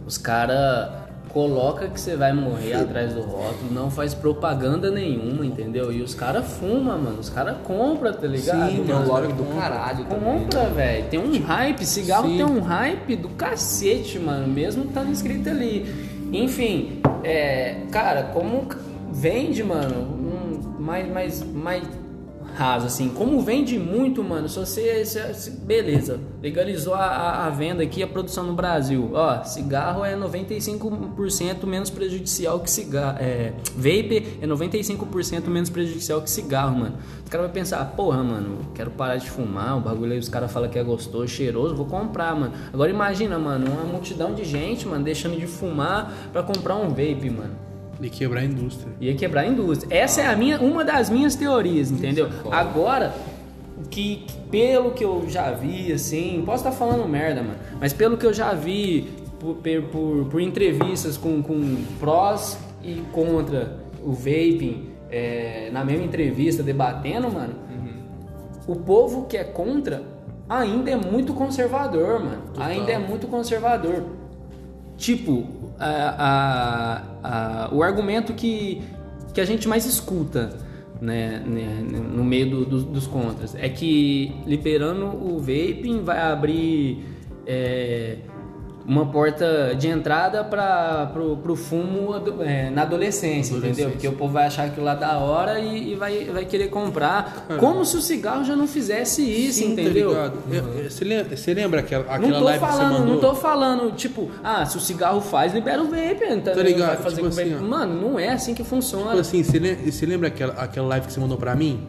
[0.06, 1.01] Os caras
[1.34, 5.92] coloca que você vai morrer atrás do rótulo, não faz propaganda nenhuma, entendeu?
[5.92, 7.20] E os caras fumam, mano.
[7.20, 8.70] Os caras compram, tá ligado?
[8.70, 9.34] Sim, Tem um mano.
[9.34, 10.40] do caralho também.
[10.40, 11.06] Compra, velho.
[11.10, 11.86] Tem um hype.
[11.86, 12.38] Cigarro Sim.
[12.38, 14.48] tem um hype do cacete, mano.
[14.48, 15.86] Mesmo estando escrito ali.
[16.32, 18.68] Enfim, é, cara, como
[19.12, 21.84] vende, mano, um, mais, mais, mais
[22.62, 23.10] assim.
[23.10, 25.04] Como vende muito, mano, se você.
[25.06, 29.10] se- se- beleza, legalizou a, a- venda aqui, a produção no Brasil.
[29.14, 33.18] Ó, cigarro é 95% menos prejudicial que cigarro.
[33.20, 36.96] É, vape é 95% menos prejudicial que cigarro, mano.
[37.24, 40.52] Os caras vão pensar, porra, mano, quero parar de fumar, o bagulho aí os caras
[40.52, 42.54] falam que é gostoso, cheiroso, vou comprar, mano.
[42.74, 47.30] Agora imagina, mano, uma multidão de gente, mano, deixando de fumar pra comprar um vape,
[47.30, 47.71] mano.
[48.02, 48.92] De quebrar a indústria.
[49.00, 49.96] Ia quebrar a indústria.
[49.96, 52.28] Essa é a minha, uma das minhas teorias, entendeu?
[52.52, 53.14] Agora,
[53.90, 58.18] que que pelo que eu já vi, assim, posso estar falando merda, mano, mas pelo
[58.18, 59.56] que eu já vi por,
[59.92, 67.32] por, por entrevistas com, com prós e contra o vaping, é, na mesma entrevista, debatendo,
[67.32, 67.54] mano,
[68.68, 70.04] o povo que é contra
[70.48, 72.44] ainda é muito conservador, mano.
[72.58, 74.04] Ainda é muito conservador.
[74.98, 78.82] Tipo, a- a- o argumento que,
[79.34, 80.58] que a gente mais escuta
[81.02, 83.56] né, né, no meio do- do- dos contras.
[83.56, 87.04] É que liberando o vaping vai abrir
[87.48, 88.18] é,
[88.86, 92.10] uma porta de entrada para pro, pro fumo
[92.42, 93.92] é, na adolescência, entendeu?
[93.92, 97.46] Porque o povo vai achar aquilo lá da hora e, e vai, vai querer comprar.
[97.60, 100.12] Como se o cigarro já não fizesse isso, Sim, tá entendeu?
[100.90, 103.14] Você lembra, você lembra aquela, aquela Não tô live que você falando, mandou?
[103.14, 106.88] não tô falando, tipo, ah, se o cigarro faz, libera o vape, tá, Tá ligado?
[106.88, 107.56] Vai fazer Tipo o assim.
[107.56, 109.08] Mano, não é assim que funciona.
[109.08, 111.82] Tipo assim, você lembra, você lembra aquela, aquela live que você mandou pra mim?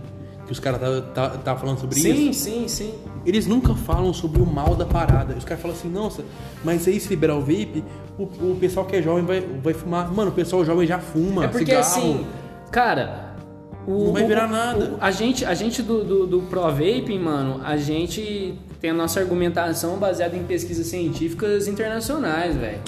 [0.47, 2.45] Que os caras estavam tá, tá falando sobre sim, isso?
[2.45, 2.95] sim, sim.
[3.25, 5.35] Eles nunca falam sobre o mal da parada.
[5.39, 6.25] Os caras falam assim, nossa,
[6.65, 7.85] mas aí se liberar o vape,
[8.19, 10.11] o, o pessoal que é jovem vai, vai fumar.
[10.13, 11.81] Mano, o pessoal jovem já fuma É porque cigarro.
[11.81, 12.27] assim,
[12.71, 13.31] cara.
[13.87, 14.93] O, Não vai virar nada.
[14.95, 18.95] o- a gente, a gente do, do, do Pro Vaping, mano, a gente tem a
[18.95, 22.81] nossa argumentação baseada em pesquisas científicas internacionais, velho.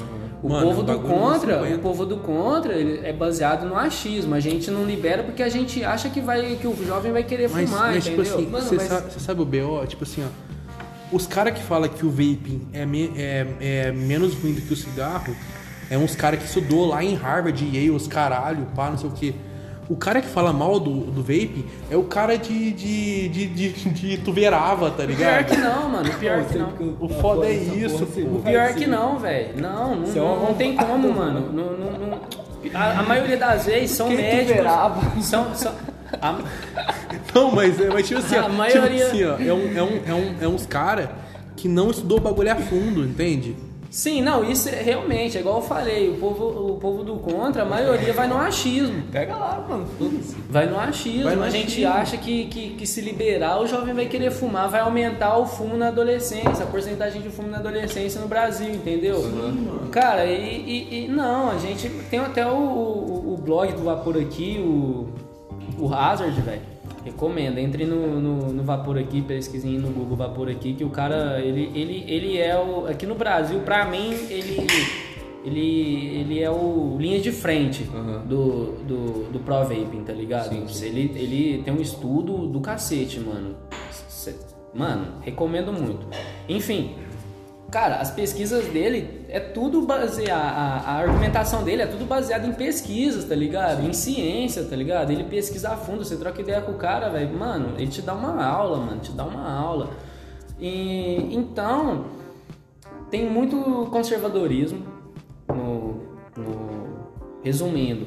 [0.44, 4.34] O Mano, povo o do contra, o povo do contra, ele é baseado no achismo.
[4.34, 7.48] A gente não libera porque a gente acha que vai que o jovem vai querer
[7.48, 8.36] Mas, fumar, mas tipo entendeu?
[8.38, 9.86] assim, Mano, você mas- sabe, você sabe o BO?
[9.86, 11.16] Tipo assim, ó.
[11.16, 14.74] Os caras que falam que o vaping é, me- é, é menos ruim do que
[14.74, 15.34] o cigarro
[15.88, 19.12] é uns caras que estudou lá em Harvard, Yale, os caralho, pá, não sei o
[19.14, 19.34] quê.
[19.88, 23.68] O cara que fala mal do, do vape é o cara de, de, de, de,
[23.90, 25.44] de Tuverava, tá Pior ligado?
[25.46, 26.10] que não, mano.
[26.18, 26.72] Pior que não.
[27.00, 28.20] O foda é isso, pô.
[28.38, 29.60] O pior que não, velho.
[29.60, 31.52] Não, não, é não, não tem como, mano.
[31.52, 32.20] Não, não- não-
[32.72, 34.48] A, a maioria das vezes são Quem médicos.
[34.56, 35.20] tuberava?
[35.20, 35.72] São, são,
[36.22, 36.38] a-
[37.34, 39.82] Não, mas, é- mas tipo assim, ó, A maioria- tipo assim, ó, é, um, é,
[39.82, 41.12] um, é, um, é uns cara
[41.56, 43.54] que não estudou o bagulho a fundo, entende?
[43.94, 47.62] Sim, não, isso é realmente, é igual eu falei, o povo, o povo do contra,
[47.62, 49.04] a maioria vai no achismo.
[49.12, 49.86] Pega lá, mano.
[50.50, 51.22] Vai no achismo.
[51.24, 51.92] Vai no a gente achismo.
[51.92, 55.76] acha que, que, que se liberar, o jovem vai querer fumar, vai aumentar o fumo
[55.76, 59.22] na adolescência, a porcentagem de fumo na adolescência no Brasil, entendeu?
[59.92, 64.16] Cara, e, e- e não, a gente tem até o, o, o blog do Vapor
[64.18, 65.08] aqui, o,
[65.78, 66.73] o Hazard, velho.
[67.04, 71.38] Recomendo, entre no, no, no Vapor aqui, pesquisem no Google Vapor aqui, que o cara,
[71.40, 72.86] ele, ele, ele é o.
[72.86, 74.66] Aqui no Brasil, pra mim, ele.
[75.44, 78.26] Ele, ele é o linha de frente Uhum.
[78.26, 80.48] do, do, do Pro Vaping, tá ligado?
[80.48, 80.86] Sim, sim.
[80.86, 83.54] Ele, ele tem um estudo do cacete, mano.
[84.72, 86.06] Mano, recomendo muito.
[86.48, 86.94] Enfim,
[87.74, 90.38] cara, as pesquisas dele é tudo baseado.
[90.56, 93.84] A, a argumentação dele é tudo baseada em pesquisas, tá ligado?
[93.84, 95.10] Em ciência, tá ligado?
[95.10, 97.36] Ele pesquisa a fundo, você troca ideia com o cara, velho.
[97.36, 99.90] Mano, ele te dá uma aula, mano, te dá uma aula.
[100.60, 102.04] E então,
[103.10, 104.86] tem muito conservadorismo
[105.48, 105.94] no,
[106.36, 107.08] no-
[107.42, 108.06] resumindo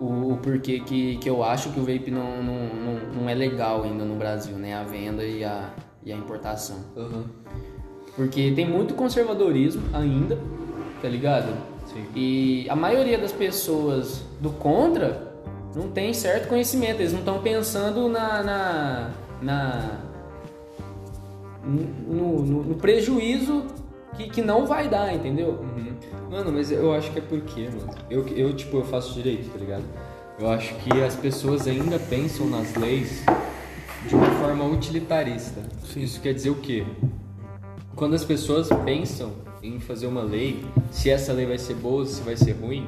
[0.00, 3.82] o, porquê que, que eu acho que o vape não, não, não, não é legal
[3.82, 4.74] ainda no Brasil, né?
[4.76, 5.70] A venda e a,
[6.04, 6.76] e a importação.
[6.96, 7.24] Aham.
[8.16, 10.38] Porque tem muito conservadorismo ainda,
[11.00, 11.52] tá ligado?
[11.86, 12.04] Sim.
[12.14, 15.32] E a maioria das pessoas do contra
[15.74, 18.42] não tem certo conhecimento, eles não estão pensando na.
[18.42, 19.10] na,
[19.40, 20.00] na-
[21.64, 23.64] no, no- no prejuízo
[24.16, 25.50] que, que não vai dar, entendeu?
[25.60, 25.92] Uhum.
[26.30, 27.94] Mano, mas eu acho que é porque, mano.
[28.10, 29.84] Eu, eu, tipo, eu faço direito, tá ligado?
[30.38, 33.22] Eu acho que as pessoas ainda pensam nas leis
[34.08, 35.60] de uma forma utilitarista.
[35.96, 36.84] Isso quer dizer o quê?
[37.94, 39.32] Quando as pessoas pensam
[39.62, 42.86] em fazer uma lei, se essa lei vai ser boa, se vai ser ruim,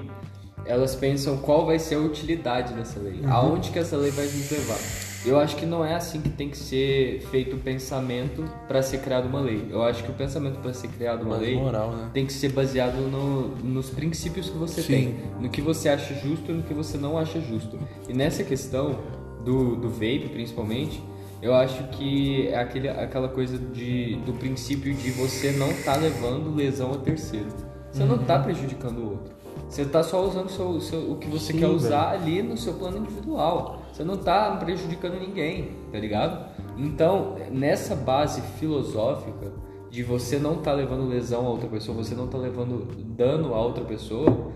[0.67, 4.51] elas pensam qual vai ser a utilidade dessa lei, aonde que essa lei vai nos
[4.51, 4.79] levar.
[5.27, 8.99] Eu acho que não é assim que tem que ser feito o pensamento para ser
[8.99, 9.67] criado uma lei.
[9.71, 12.11] Eu acho que o pensamento para ser criado uma lei moral, né?
[12.13, 14.93] tem que ser baseado no- nos princípios que você Sim.
[14.93, 17.79] tem, no que você acha justo e no que você não acha justo.
[18.07, 18.99] E nessa questão
[19.45, 21.03] do, do vape, principalmente,
[21.45, 26.55] eu acho que é aquele, aquela coisa de, do princípio de você não estar levando
[26.55, 27.47] lesão a terceiro.
[27.93, 29.35] Você não está prejudicando o outro.
[29.69, 31.77] Você está só usando o seu- seu- o que você Sim, quer velho.
[31.77, 33.83] usar ali no seu plano individual.
[33.93, 36.47] Você não está prejudicando ninguém, tá ligado?
[36.77, 39.53] Então, nessa base filosófica
[39.91, 42.85] de você não estar levando lesão a outra pessoa, você não tá levando
[43.17, 44.51] dano a outra pessoa,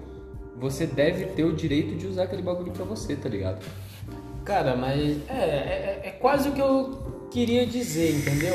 [0.58, 3.64] você deve ter o direito de usar aquele bagulho pra você, tá ligado?
[4.48, 8.54] Cara, mas é, é, é quase o que eu queria dizer, entendeu?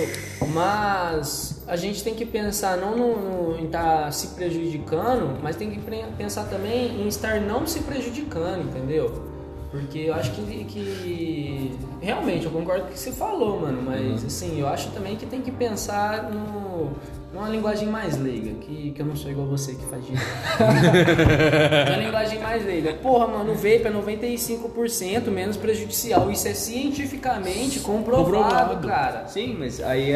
[0.52, 5.70] Mas a gente tem que pensar não no, no- em estar se prejudicando, mas tem
[5.70, 5.80] que
[6.18, 9.22] pensar também em estar não se prejudicando, entendeu?
[9.70, 14.26] Porque eu acho que, que realmente eu concordo com o que você falou, mano, mas
[14.26, 16.92] assim, eu acho também que tem que pensar no,
[17.34, 20.24] numa linguagem mais leiga, que, que eu não sou igual você que faz direito.
[21.90, 22.94] Uma linguagem mais leiga.
[22.94, 26.30] Porra, mano, o vape é 95% menos prejudicial.
[26.32, 28.26] Isso é cientificamente comprovado,
[28.76, 28.88] Comprovado.
[28.88, 29.28] cara.
[29.28, 30.16] Sim, mas aí é,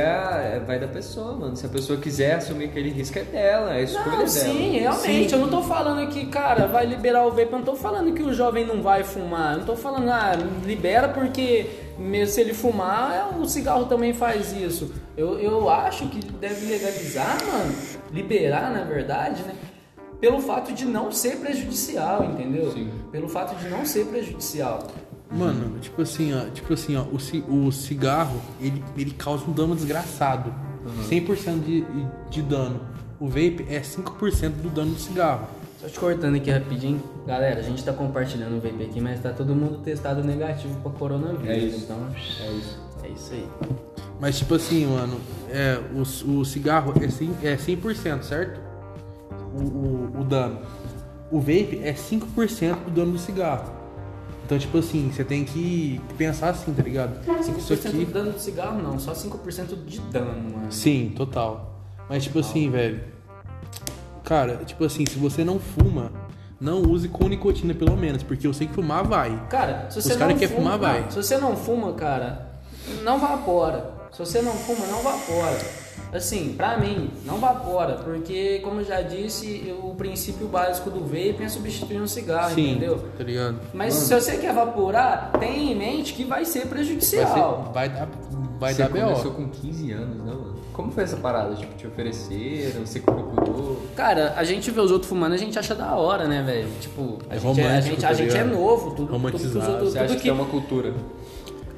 [0.57, 1.55] é- vai da pessoa, mano.
[1.55, 4.27] Se a pessoa quiser assumir aquele risco é dela, é escolha Não, dela.
[4.27, 5.33] sim, realmente.
[5.33, 7.51] Eu não tô falando que, cara, vai liberar o vape.
[7.51, 9.53] Eu não tô falando que o jovem não vai fumar.
[9.53, 10.33] Eu não tô falando, ah,
[10.65, 11.65] libera porque
[11.97, 14.91] mesmo se ele fumar, o cigarro também faz isso.
[15.15, 17.73] Eu, eu acho que deve legalizar, mano.
[18.11, 19.55] Liberar, na verdade, né?
[20.19, 22.71] Pelo fato de não ser prejudicial, entendeu?
[22.71, 22.89] Sim.
[23.11, 24.87] Pelo fato de não ser prejudicial.
[25.29, 29.51] Mano, tipo assim, ó, tipo assim, ó, o, ci- o cigarro, ele, ele causa um
[29.51, 30.53] dano desgraçado.
[31.09, 31.85] 100% de,
[32.29, 32.79] de dano.
[33.19, 35.47] O vape é 5% do dano do cigarro.
[35.79, 37.01] Só te cortando aqui rapidinho.
[37.25, 40.91] Galera, a gente tá compartilhando o vape aqui, mas tá todo mundo testado negativo pra
[40.91, 41.47] coronavírus.
[41.47, 41.83] É isso.
[41.83, 42.79] Então, É isso.
[43.03, 43.47] é isso aí.
[44.19, 45.19] Mas tipo assim, mano,
[45.49, 46.01] é, o,
[46.39, 48.59] o cigarro é 100%, é 100% certo?
[49.55, 50.59] O, o, o dano.
[51.31, 53.71] O vape é 5% do dano do cigarro.
[54.45, 57.19] Então, tipo assim, você tem que pensar assim, tá ligado?
[57.25, 58.05] 5% Isso aqui.
[58.05, 60.71] do dano do cigarro não, só 5% de dano, mano.
[60.71, 61.79] Sim, total.
[62.09, 63.01] Mas tipo assim, velho.
[64.27, 66.11] Cara, tipo assim, se você não fuma,
[66.59, 69.47] não use com nicotina pelo menos, porque eu sei que fumar vai.
[69.49, 71.01] Cara, se Os você cara não quer fuma, fumar, vai.
[71.03, 72.47] não, Se você não fuma, cara,
[73.03, 73.91] não vapora.
[74.11, 75.57] Se você não fuma, não vapora.
[76.13, 81.43] Assim, pra mim, não vapora, porque como eu já disse, o princípio básico do vape
[81.43, 83.03] é substituir um cigarro, Sim, entendeu?
[83.17, 83.59] tá ligado?
[83.73, 87.65] Mas se você quer evaporar, tenha em mente que vai ser Vai, prejudicial.
[87.67, 88.07] ser, vai dar,
[88.59, 89.37] vai você dar começou BO.
[89.37, 90.56] com 15 anos, né, mano?
[90.77, 91.55] Como foi essa parada?
[91.55, 93.81] Tipo, te ofereceram, você que procurou?
[93.95, 96.69] Cara, a gente vê os outros fumando, a gente acha da hora, né, velho?
[96.79, 99.79] Tipo, a É gente, é, a gente, tá a gente é novo, tudo, tudo, Romantizado.
[99.85, 100.93] Você tudo acha que que é uma cultura?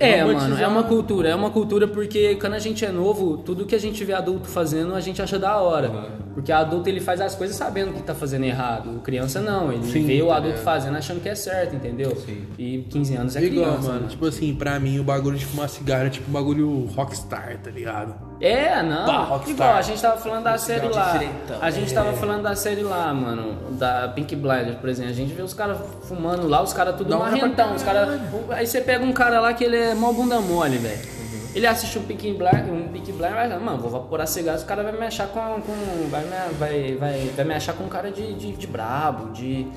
[0.02, 3.66] É, mano, é uma cultura, é uma cultura porque quando a gente é novo, tudo
[3.66, 5.90] que a gente vê adulto fazendo, a gente acha da hora.
[5.90, 6.34] Uhum.
[6.36, 8.96] Porque adulto ele faz as coisas sabendo que tá fazendo errado.
[8.96, 10.64] O criança não, ele Sim, vê o tá adulto ligado.
[10.64, 12.16] fazendo achando que é certo, entendeu?
[12.16, 12.44] Sim.
[12.58, 13.90] E 15 anos é Igual, criança.
[13.92, 14.08] mano.
[14.08, 17.70] Tipo assim, pra mim o bagulho de fumar cigarro é tipo um bagulho rockstar, tá
[17.70, 18.29] ligado?
[18.42, 19.42] É, não.
[19.46, 21.20] Igual, a gente tava falando da série lá.
[21.62, 23.58] A gente tava falando da série lá, mano.
[23.72, 25.12] Da Pink Blinders, por exemplo.
[25.12, 27.76] A gente vê os caras fumando lá, os caras tudo pra marrentão.
[27.76, 28.20] Os cara...
[28.52, 31.20] Aí você pega um cara lá que ele é mó bunda mole, velho.
[31.54, 34.84] Ele assiste um Pink Blind, um Pink Blind, vai, mano, vou vaporar cigarro, os cara
[34.84, 38.12] vai me achar com, com vai, me, vai, vai, vai me achar com um cara
[38.12, 39.68] de, de, de brabo, de,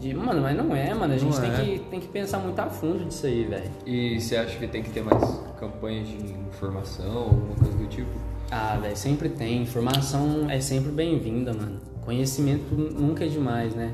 [0.00, 1.56] de, mano, mas não é, mano, a gente Não tem, é.
[1.78, 3.70] que, tem que pensar muito a fundo disso aí, velho.
[3.86, 5.22] E você acha que tem que ter mais
[5.58, 8.10] campanhas de informação, alguma coisa do tipo?
[8.50, 9.62] Ah, velho, sempre tem.
[9.62, 11.80] Informação é sempre bem-vinda, mano.
[12.04, 13.92] Conhecimento nunca é demais, né?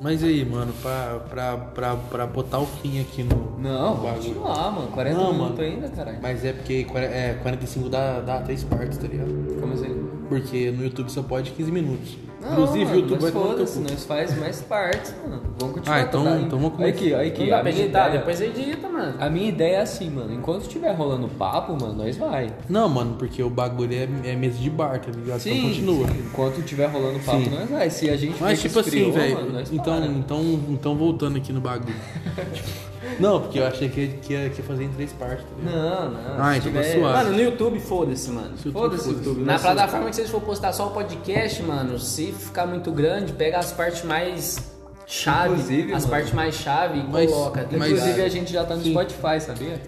[0.00, 3.58] Mas aí, mano, pra, pra, pra, pra botar o fim aqui no.
[3.58, 4.88] Não, no vamos continuar, mano.
[4.88, 5.70] 40 Não, minutos mano.
[5.72, 6.18] ainda, caralho.
[6.20, 9.30] Mas é porque é, 45 dá, dá 3 partes, tá ligado?
[9.60, 10.08] Como assim?
[10.28, 12.18] Porque no YouTube só pode 15 minutos.
[12.44, 13.90] Não, Inclusive, mano, o YouTube vai mas tomar no teu foda-se, cu.
[13.90, 15.42] nós faz mais partes, mano.
[15.58, 15.96] Vamos continuar.
[15.96, 16.36] Ah, então- tá?
[16.40, 17.40] então vamos Olha aqui, olha aqui.
[17.42, 19.14] Não dá a pra minha editar, ideia- depois edita, mano.
[19.18, 20.34] A minha ideia é assim, mano.
[20.34, 22.52] Enquanto estiver rolando papo, mano, nós vai.
[22.68, 25.40] Não, mano, porque o bagulho é, é mesa de bar, tá ligado?
[25.46, 26.06] então continua.
[26.08, 26.18] sim.
[26.26, 27.50] Enquanto estiver rolando papo, Sim.
[27.50, 27.88] nós vai.
[27.90, 29.34] Se a gente Mas que tipo assim, esfriou, velho.
[29.36, 30.06] mano, nós Então, para.
[30.06, 31.94] então, então voltando aqui no bagulho.
[33.20, 35.50] não, porque eu achei que, ia- que, ia, que ia fazer em três partes, tá
[35.58, 35.74] ligado?
[35.74, 36.44] Não, não.
[36.44, 37.18] Ah, então tá tiver- suave.
[37.24, 38.56] Mano, no YouTube, foda-se, mano.
[38.58, 39.44] Se o Foda-se o YouTube YouTube.
[39.46, 43.58] Na plataforma que vocês for postar só o podcast, mano, se ficar muito grande, pega
[43.58, 44.58] as partes mais
[45.06, 46.10] chave, Inclusive, as mano.
[46.10, 47.68] partes mais chave e Mas- coloca.
[47.72, 48.90] mas- Inclusive, a gente já tá no Sim.
[48.90, 49.82] Spotify, sabia?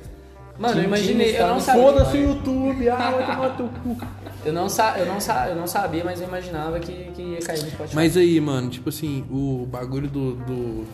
[0.58, 1.82] Mano, eu imaginei, eu não sabia.
[1.82, 3.96] Foda-se o YouTube, ah, vai tomar teu cu.
[4.44, 7.38] Eu não, sa eu, não sa eu não sabia, mas eu imaginava que, que ia
[7.40, 7.94] cair no Spotify.
[7.96, 10.84] Mas aí, mano, tipo assim, o bagulho do, do,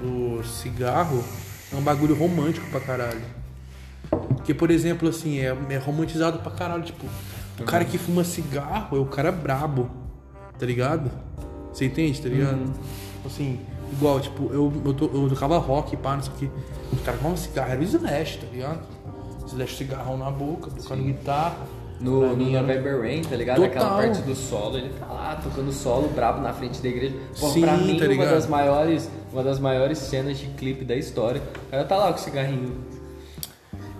[0.00, 1.22] do cigarro
[1.72, 3.20] é um bagulho romântico pra caralho.
[4.10, 6.82] Porque, por exemplo, assim, é, é romantizado pra caralho.
[6.82, 7.06] Tipo,
[7.58, 9.90] o cara que fuma cigarro é o cara brabo,
[10.58, 11.10] tá ligado?
[11.72, 12.60] Você entende, tá ligado?
[13.24, 13.60] Assim,
[13.92, 16.50] igual, tipo, eu, eu, to- eu tocava rock, pá, não sei o que.
[16.92, 18.80] O cara fumava cigarro, era o Slash, tá ligado?
[19.46, 21.56] Slash cigarrão na boca, tocando guitarra.
[21.98, 23.56] Pra No, mim no November Rain, tá ligado?
[23.58, 23.70] Total.
[23.70, 27.14] Aquela parte do solo, ele tá lá tocando solo brabo na frente da igreja.
[27.38, 30.94] Pô, Sim, pra mim, tá uma das maiores, uma das maiores cenas de clipe da
[30.94, 31.40] história.
[31.70, 32.76] Cara tá lá com o cigarrinho.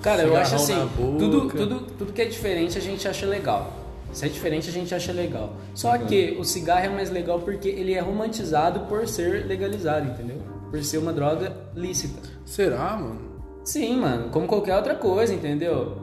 [0.02, 3.72] Cara, eu acho Cigarrão assim, tudo, tudo, tudo que é diferente a gente acha legal.
[4.12, 5.54] Se é diferente a gente acha legal.
[5.74, 6.06] Só Uhum.
[6.06, 10.36] que o cigarro é mais legal porque ele é romantizado por ser legalizado, entendeu?
[10.70, 12.28] Por ser uma droga lícita.
[12.44, 13.20] Será, mano?
[13.64, 15.96] Sim, mano, como qualquer outra coisa, entendeu?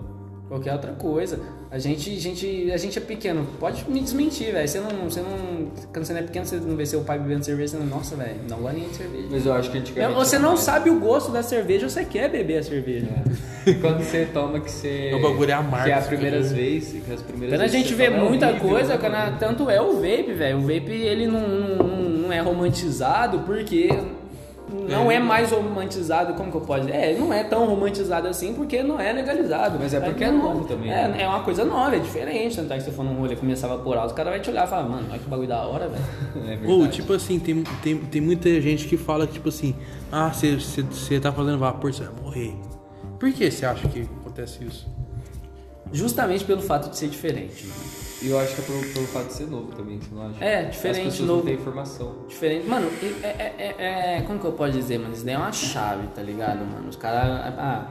[0.47, 1.39] Qualquer outra coisa.
[1.72, 3.45] A gente, a gente, a gente é pequeno.
[3.59, 4.67] Pode me desmentir, velho.
[4.67, 7.45] Você não, você não, quando você não é pequeno, você não vê seu pai bebendo
[7.45, 9.28] cerveja, você não, nossa, velho, não gosto nem de cerveja.
[9.30, 10.15] Mas eu acho que antigamente.
[10.17, 10.61] Você era não mais.
[10.61, 13.07] sabe o gosto da cerveja, você quer beber a cerveja.
[13.67, 13.74] É.
[13.82, 15.11] Quando você toma que você.
[15.13, 17.03] O bagulho é amargo, Que é as você primeiras vezes.
[17.03, 19.32] Que as primeiras Quando a gente você vê é muita horrível, coisa, né, quando a-
[19.39, 20.57] tanto é o vape, velho.
[20.57, 23.89] O vape ele não, não, não é romantizado porque
[24.89, 25.20] não é.
[25.20, 26.93] mais romantizado, como que eu posso dizer?
[26.95, 29.78] É, não é tão romantizado assim porque não é legalizado.
[29.80, 31.24] Mas é porque é não- novo também, É, né?
[31.24, 32.55] é uma coisa nova, é diferente.
[32.55, 34.41] Tanto é que se você for num rolê e começar a vaporar, os caras vão
[34.41, 36.03] te olhar e falar, mano, olha que bagulho da hora, velho.
[36.63, 36.67] É.
[36.67, 39.76] Ou, tipo assim, tem, tem, tem muita gente que fala, tipo assim,
[40.11, 42.55] ah, você tá fazendo vapor, você vai morrer.
[43.20, 44.88] Por que você acha que acontece isso?
[45.91, 47.67] Justamente pelo fato de ser diferente.
[48.22, 50.43] E eu acho que é pelo, pelo fato de ser novo também, você não acha?
[50.43, 51.39] É, diferente, As pessoas novo.
[51.39, 52.15] não têm informação.
[52.28, 52.67] Diferente.
[52.67, 52.88] Mano,
[53.24, 55.13] é, é- é- é- Como que eu posso dizer, mano?
[55.13, 56.89] Isso daí é uma chave, tá ligado, mano?
[56.89, 57.53] Os caras.
[57.57, 57.88] Ah,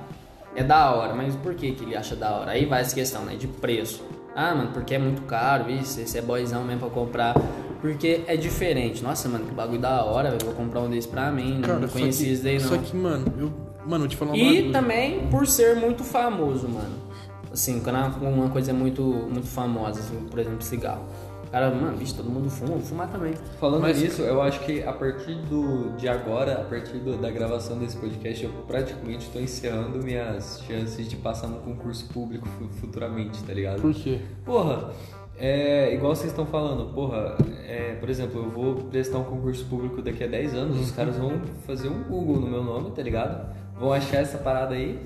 [0.54, 2.50] é da hora, mas por que, que ele acha da hora?
[2.50, 3.36] Aí vai essa questão, né?
[3.36, 4.02] De preço.
[4.36, 7.34] Ah, mano, porque é muito caro, isso, esse é boyzão mesmo pra comprar.
[7.80, 9.02] Porque é diferente.
[9.02, 10.44] Nossa, mano, que bagulho da hora, velho.
[10.44, 11.58] Vou comprar um desse pra mim.
[11.66, 12.68] Não, não só conhecia que, isso daí, não.
[12.68, 13.68] Só que, mano, eu.
[13.86, 14.72] Mano, eu te falar uma E coisa.
[14.72, 17.07] também por ser muito famoso, mano.
[17.52, 21.04] Assim, quando uma- uma coisa é muito, muito famosa, assim, por exemplo, cigarro.
[21.46, 23.32] O cara, mano, bicho, todo mundo fuma, vou fumar também.
[23.58, 27.30] Falando Mas- nisso, eu acho que a partir do, de agora, a partir do- da
[27.30, 32.68] gravação desse podcast, eu praticamente estou encerrando minhas chances de passar no concurso público fu-
[32.80, 33.80] futuramente, tá ligado?
[33.80, 34.20] Por quê?
[34.44, 34.90] Porra,
[35.38, 37.34] é igual vocês estão falando, porra,
[37.66, 41.16] é, por exemplo, eu vou prestar um concurso público daqui a 10 anos, os caras
[41.16, 43.54] vão fazer um Google no meu nome, tá ligado?
[43.80, 44.98] Vão achar essa parada aí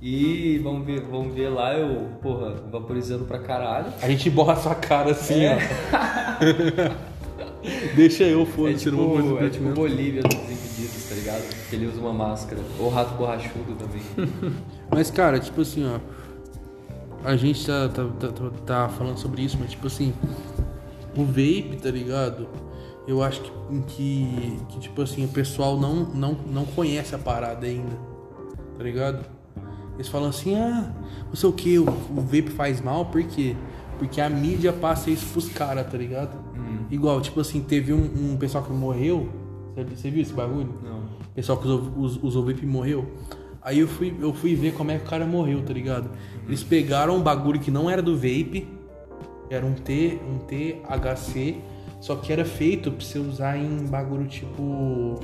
[0.00, 3.86] e vão ver, vão ver lá eu, porra, vaporizando pra caralho.
[4.02, 5.58] A gente borra sua cara assim, É.
[5.58, 7.12] ó.
[7.94, 9.70] Deixa eu, É foda-se, eu não vou fazer tipo, é tipo.
[9.80, 11.68] Bolívia dos impedidos, tá ligado?
[11.70, 12.60] Que ele usa uma máscara.
[12.80, 14.02] Ou rato borrachudo também.
[14.90, 16.00] Mas, cara, tipo assim, ó.
[17.24, 20.12] A gente tá, tá, tá, tá- tá falando sobre isso, mas, tipo assim.
[21.16, 22.48] O vape, tá ligado?
[23.06, 23.50] Eu acho que,
[23.86, 27.96] que, que, tipo assim, o pessoal não, não, não conhece a parada ainda.
[28.76, 29.24] Tá ligado?
[30.02, 30.92] Eles falam assim, ah,
[31.28, 33.54] não sei o que, o, o vape faz mal, por quê?
[33.98, 36.36] Porque a mídia passa isso pros caras, tá ligado?
[36.90, 39.28] Igual, tipo assim, teve um, um pessoal que morreu.
[39.94, 40.74] Você, viu esse bagulho?
[40.82, 40.98] Não.
[40.98, 43.06] O pessoal que usou, us- usou vape morreu.
[43.62, 46.10] Aí eu fui, eu fui ver como é que o cara morreu, tá ligado?
[46.48, 48.66] Eles pegaram um bagulho que não era do vape,
[49.48, 51.56] era um T, um THC,
[52.00, 55.20] só que era feito pra você usar em bagulho tipo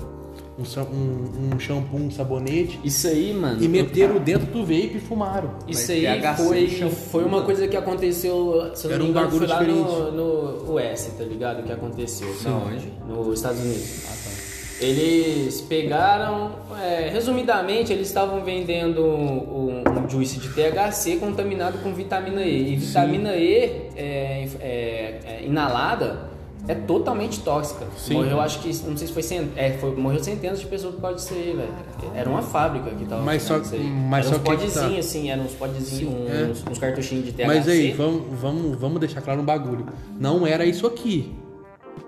[0.59, 3.62] um, um, um shampoo, um sabonete, Isso aí, mano.
[3.62, 5.50] e meteram dentro do vape e fumaram.
[5.68, 6.04] Isso aí
[6.36, 9.46] foi, shampoo, foi uma coisa que aconteceu, se eu não Era me um engano, foi
[9.46, 10.16] lá no, diferente.
[10.16, 11.62] no US, tá ligado?
[11.62, 12.28] Que aconteceu.
[12.44, 12.92] Não, onde?
[13.09, 14.48] Nos Estados Unidos.
[14.80, 22.42] Eles pegaram, é, resumidamente, eles estavam vendendo um, um juice de THC contaminado com vitamina
[22.42, 22.74] E.
[22.74, 23.54] E vitamina E
[23.96, 26.28] é, é, é, inalada
[26.68, 27.86] é totalmente tóxica.
[27.96, 28.14] Sim.
[28.14, 29.48] Morreu, acho que, não sei se foi, cent...
[29.56, 31.72] é, foi morreu centenas de pessoas por causa disso aí, velho.
[32.14, 34.80] Era uma fábrica que tava Mas só- mas Era só uns que que tá.
[34.80, 36.44] podzinhos, assim, eram uns podzinhos, Sim, é.
[36.50, 37.46] uns, uns cartuchinhos de THC.
[37.46, 39.86] Mas aí, vamos, vamos, vamos deixar claro um bagulho.
[40.20, 41.34] Não era isso aqui.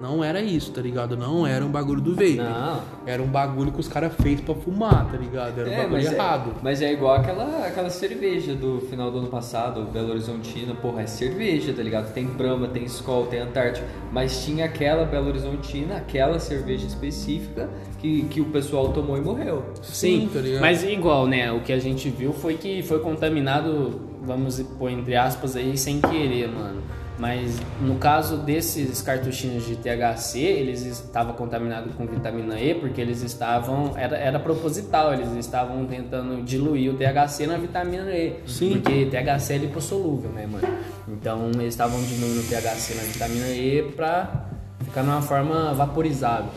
[0.00, 1.14] Não era isso, tá ligado?
[1.14, 2.36] Não era um bagulho do vape.
[2.36, 2.80] Não.
[3.04, 5.60] Era um bagulho que os caras fez pra fumar, tá ligado?
[5.60, 6.50] Era um bagulho mas errado.
[6.50, 10.74] É, mas é igual aquela, aquela cerveja do final do ano passado, Belo Horizontina.
[10.74, 12.12] Porra, é cerveja, tá ligado?
[12.14, 13.86] Tem Brahma, tem Skol, tem Antártica.
[14.10, 19.64] Mas tinha aquela Belo Horizontina, aquela cerveja específica que, que o pessoal tomou e morreu.
[19.82, 20.62] Sim, tá ligado?
[20.62, 21.52] mas igual, né?
[21.52, 26.00] O que a gente viu foi que foi contaminado, vamos pôr entre aspas aí, sem
[26.00, 26.82] querer, mano.
[27.20, 33.20] Mas no caso desses cartuchinhos de THC, eles estavam contaminados com vitamina E porque eles
[33.20, 33.92] estavam.
[33.94, 38.36] Era, era proposital, eles estavam tentando diluir o THC na vitamina E.
[38.46, 38.70] Sim.
[38.80, 40.66] Porque THC é lipossolúvel, né, mano?
[41.06, 44.46] Então eles estavam diluindo o THC na vitamina E pra
[44.82, 46.48] ficar numa forma vaporizável.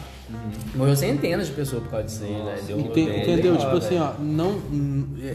[0.75, 2.63] Morreu centenas de pessoas por causa disso aí, velho.
[2.65, 3.41] Deu- Enten- deu- entendeu?
[3.53, 4.61] deu- tipo assim, ó, não.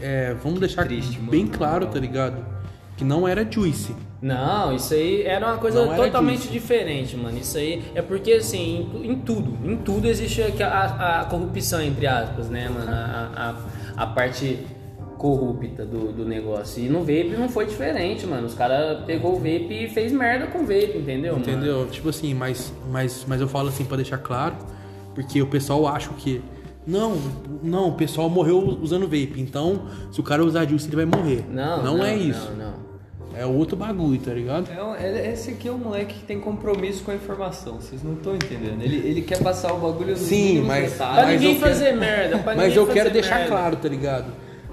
[0.01, 1.29] é, vamos deixar Triste, mano.
[1.29, 2.43] bem claro, tá ligado?
[2.97, 3.93] Que não era Juice.
[4.21, 6.51] Não, isso aí era uma coisa Não era totalmente disso.
[6.51, 7.37] diferente, mano.
[7.37, 12.05] Isso aí é porque, assim, em, em tudo, em tudo existe a, a corrupção, entre
[12.05, 12.91] aspas, né, mano?
[12.91, 13.55] A,
[13.97, 14.59] a, a parte
[15.17, 16.83] corrupta do, do negócio.
[16.83, 18.47] E no vape não foi diferente, mano.
[18.47, 21.33] Os caras pegou o vape e fez merda com o vape, entendeu?
[21.33, 21.45] mano?
[21.45, 21.87] Entendeu?
[21.91, 24.55] Tipo assim, mas, mas, mas eu falo assim pra deixar claro,
[25.13, 26.41] porque o pessoal acha que.
[26.87, 27.17] Não,
[27.61, 29.35] não, o pessoal morreu usando vape.
[29.37, 31.45] Então, se o cara usar Juice, ele vai morrer.
[31.49, 32.49] Não, não, é isso.
[32.51, 32.88] Não, não.
[33.39, 34.69] É outro bagulho, tá ligado?
[34.71, 38.03] É um- é- esse aqui é um moleque que tem compromisso com a informação, vocês
[38.03, 38.81] não estão entendendo.
[38.81, 41.15] Ele, ele quer passar o bagulho nos Sim, mas- Pra detalhes.
[41.25, 43.49] Mas ninguém eu quero- fazer merda, pra Mas eu quero fazer deixar merda.
[43.49, 44.25] claro, tá ligado?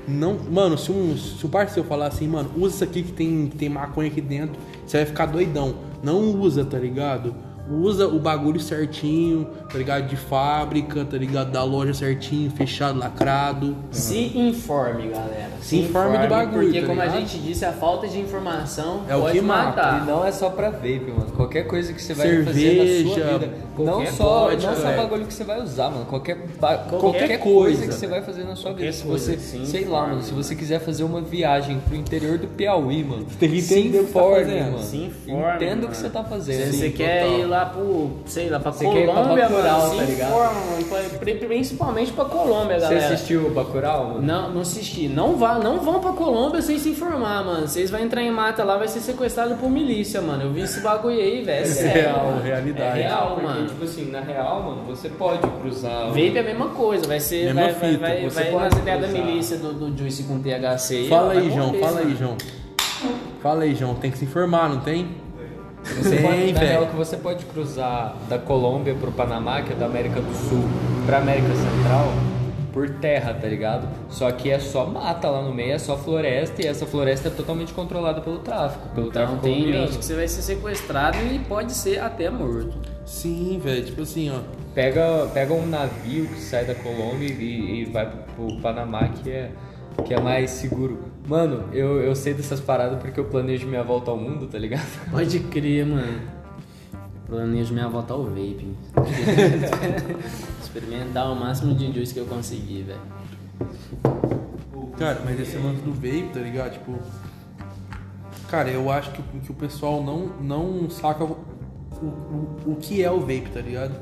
[0.09, 3.49] Não, mano, se um, se um parceiro falar assim, mano, usa isso aqui que tem,
[3.49, 4.57] que tem maconha aqui dentro,
[4.87, 5.75] você vai ficar doidão.
[6.03, 7.35] Não usa, tá ligado?
[7.69, 10.07] Usa o bagulho certinho, tá ligado?
[10.07, 11.51] De fábrica, tá ligado?
[11.51, 13.77] Da loja certinho, fechado, lacrado.
[13.91, 15.51] Se informe, galera.
[15.61, 19.17] Se informe do bagulho, Porque, tá como a gente disse, a falta de informação É
[19.17, 19.65] o pode que mata.
[19.83, 20.03] matar.
[20.03, 21.33] E não é só pra vape, mano.
[21.35, 23.55] Qualquer coisa que você vai fazer na Cerveja, sua vida.
[23.79, 24.97] Não só, coisa, não só velho.
[25.03, 26.05] bagulho que você vai usar, mano.
[26.07, 28.93] Qualquer, Qualquer qualquer, coisa, coisa, que você vai fazer na sua vida.
[28.93, 33.03] Se você, sei lá, mano, se você quiser fazer uma viagem pro interior do Piauí,
[33.03, 33.27] mano.
[33.39, 34.65] tem que se o que tá informe, fazendo.
[34.73, 34.83] mano.
[34.85, 36.65] Se informe, Entenda o que você tá fazendo.
[36.67, 37.39] Se Sim, você quer total.
[37.41, 40.31] ir lá pro, sei lá, pra Você quer ir pra Colômbia, Bacurau, mano, tá ligado?
[40.31, 43.15] informa, principalmente pra Colômbia, Você galera.
[43.15, 44.23] assistiu o Bacurau, mano?
[44.23, 45.09] Não, não assisti.
[45.09, 47.67] Não, vá, não vão pra Colômbia sem se informar, mano.
[47.67, 50.43] Vocês vão entrar em mata lá, vai ser sequestrado por milícia, mano.
[50.45, 51.63] Eu vi esse bagulho aí, velho.
[51.63, 52.43] É sério, real, mano.
[52.43, 52.99] realidade.
[53.01, 53.67] É real, Porque, mano.
[53.69, 56.05] tipo assim, na real, mano, você pode cruzar.
[56.07, 57.47] o- Vape é a mesma coisa, vai ser.
[57.55, 60.41] Mesma vai, fita, vai, você vai pode nas ideias da milícia do, do Juice com
[60.41, 61.07] THC.
[61.09, 62.17] Fala aí, João, fala aí.
[62.17, 62.37] João.
[63.43, 63.95] Fala aí, João.
[63.95, 65.09] Tem que se informar, não tem?
[65.95, 66.91] Você pode, Tem, na real, velho.
[66.91, 70.65] que você pode cruzar da Colômbia pro Panamá, que é da América do Sul,
[71.07, 72.13] pra América Central,
[72.73, 73.89] por terra, tá ligado?
[74.11, 77.31] Só que é só mata lá no meio, é só floresta, e essa floresta é
[77.31, 81.17] totalmente controlada pelo tráfico, pelo Então tráfico tem em mente que você vai ser sequestrado
[81.19, 82.77] e pode ser até morto.
[83.07, 83.85] Sim, velho.
[83.85, 84.41] Tipo assim, ó.
[84.75, 89.31] Pega, pega um navio que sai da Colômbia e, e vai pro, pro Panamá, que
[89.31, 89.51] é,
[90.05, 90.99] que é mais seguro.
[91.27, 94.87] Mano, eu, eu sei dessas paradas porque eu planejo minha volta ao mundo, tá ligado?
[95.11, 96.21] Pode crer, mano.
[97.27, 98.69] Planejo minha volta ao vape.
[100.63, 103.01] Experimentar o máximo de juice que eu conseguir, velho.
[104.97, 106.73] Cara, mas esse lance do vape, tá ligado?
[106.75, 106.95] Tipo.
[108.49, 111.37] Cara, eu acho que, que o pessoal não, não saca o,
[112.01, 113.97] o, o que é o vape, tá ligado?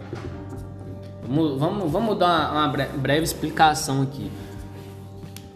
[1.27, 4.31] Vamos, vamos, vamos dar uma, uma bre- breve explicação aqui.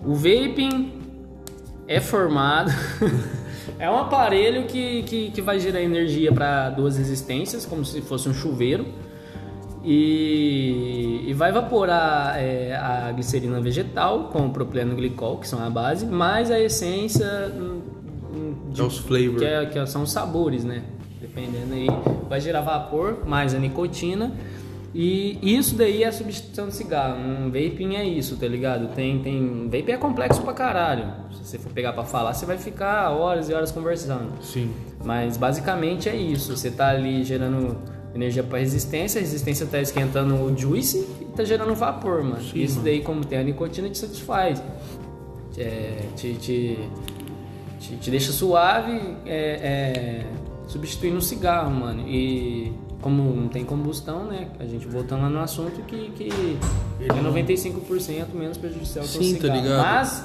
[0.03, 0.98] O vaping
[1.89, 2.71] é formado.
[3.79, 8.29] é um aparelho que, que, que vai gerar energia para duas resistências, como se fosse
[8.29, 8.87] um chuveiro.
[9.85, 15.71] E, e vai evaporar é, a glicerina vegetal com o propileno glicol, que são a
[15.71, 17.27] base, mais a essência
[17.57, 17.81] hum,
[18.35, 19.39] hum, É os flavor.
[19.39, 20.83] que, é- que são os sabores, né?
[21.21, 21.87] Dependendo aí,
[22.29, 24.33] vai gerar vapor, mais a nicotina.
[24.95, 27.19] E isso daí é a substituição do cigarro.
[27.19, 28.95] Um vaping é isso, tá ligado?
[28.95, 29.65] Tem, tem...
[29.65, 31.13] Vape é complexo pra caralho.
[31.33, 34.43] Se você for pegar pra falar, você vai ficar horas e horas conversando.
[34.43, 34.73] Sim.
[35.05, 36.57] Mas basicamente é isso.
[36.57, 37.77] Você tá ali gerando
[38.15, 42.43] energia para resistência, a resistência tá esquentando o juice e tá gerando vapor, mano.
[42.43, 42.85] Sim, isso mano.
[42.85, 44.63] daí, como tem a nicotina, te satisfaz.
[45.57, 46.79] É, te, te,
[47.79, 48.93] te, te deixa suave,
[49.27, 50.27] é, é,
[50.67, 52.09] substituindo o cigarro, mano.
[52.09, 54.49] E como não tem combustão, né?
[54.59, 56.29] A gente voltando lá no assunto que, que
[57.01, 59.63] é 95% menos prejudicial que o Sim, tá cigarro.
[59.63, 59.83] ligado?
[59.83, 60.25] Mas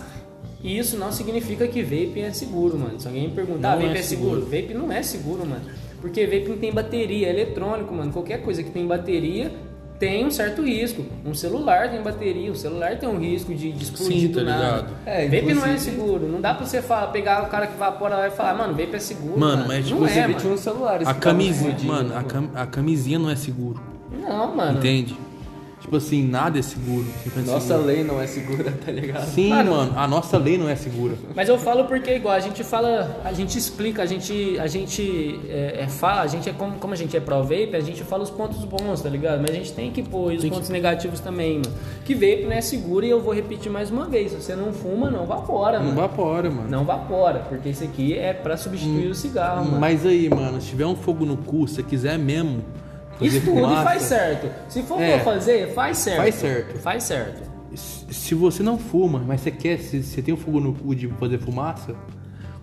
[0.64, 3.00] isso não significa que vape é seguro, mano.
[3.00, 4.42] Se alguém me perguntar, Não vape é é, seguro.
[4.42, 4.62] seguro.
[4.62, 5.62] Vape não é seguro, mano.
[6.02, 8.12] Porque vape não tem bateria, é eletrônico, mano.
[8.12, 9.52] Qualquer coisa que tem bateria
[10.00, 11.06] tem um certo risco.
[11.26, 14.44] Um celular tem bateria, o celular tem um risco de, de explodir Sim, do tá
[14.46, 14.66] nada.
[14.66, 14.94] ligado?
[15.06, 16.28] É, vape não é seguro.
[16.28, 18.96] Não dá pra você falar, pegar o cara que evapora lá e falar, mano, vape
[18.96, 19.40] é seguro.
[19.40, 20.34] Mano, Mano, mas, não tipo, é, você mano.
[20.40, 23.82] Tinha uns celulares A camisinha, mano, a, cam- a camisinha não é seguro.
[24.22, 24.78] Não, mano.
[24.80, 25.16] Entende?
[25.84, 27.06] Tipo assim, nada é seguro.
[27.26, 27.86] 50 Nossa seguro.
[27.86, 29.26] lei não é segura, tá ligado?
[29.28, 31.16] Sim, mano, a nossa lei não é segura.
[31.36, 34.66] Mas eu falo porque é igual, a gente fala, a gente explica, a gente, a
[34.68, 37.82] gente é, é, fala, a gente é como, como a gente é pro vape, a
[37.82, 39.42] gente fala os pontos bons, tá ligado?
[39.42, 41.76] Mas a gente tem que pôr os Tem que- pontos negativos também, mano.
[42.06, 44.72] Que vape não é seguro e eu vou repetir mais uma vez, se você não
[44.72, 45.98] fuma, não vapora, Não mano.
[45.98, 46.70] vapora, mano.
[46.70, 49.80] Não vapora, porque isso aqui é pra substituir o cigarro, mano.
[49.82, 52.64] Mas aí, mano, se tiver um fogo no cu, se você quiser mesmo.
[53.20, 54.72] Fazer Estuda e faz certo.
[54.72, 55.16] Se for É.
[55.16, 56.18] pra fazer, faz certo.
[56.18, 56.80] Faz certo.
[56.80, 57.54] Faz certo.
[57.76, 61.08] Se você não fuma, mas você quer, se você tem um fogo no cu de
[61.08, 61.96] fazer fumaça,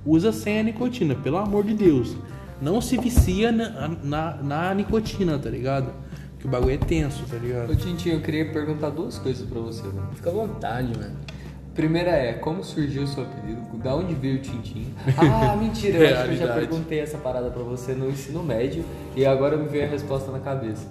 [0.06, 2.16] usa sem a nicotina, pelo amor de Deus.
[2.62, 5.92] Não se vicia na, na, na nicotina, tá ligado?
[6.38, 7.76] Que o bagulho é tenso, tá Ô ligado?
[7.76, 10.10] Tintinho, eu queria perguntar duas coisas pra você, mano.
[10.14, 11.16] Fica à vontade, mano.
[11.80, 13.62] Primeira é, como surgiu o seu apelido?
[13.82, 14.92] Da onde veio o Tintim?
[15.16, 18.84] Ah, mentira, eu acho que eu já perguntei essa parada pra você no ensino médio
[19.16, 20.86] e agora me veio a resposta na cabeça.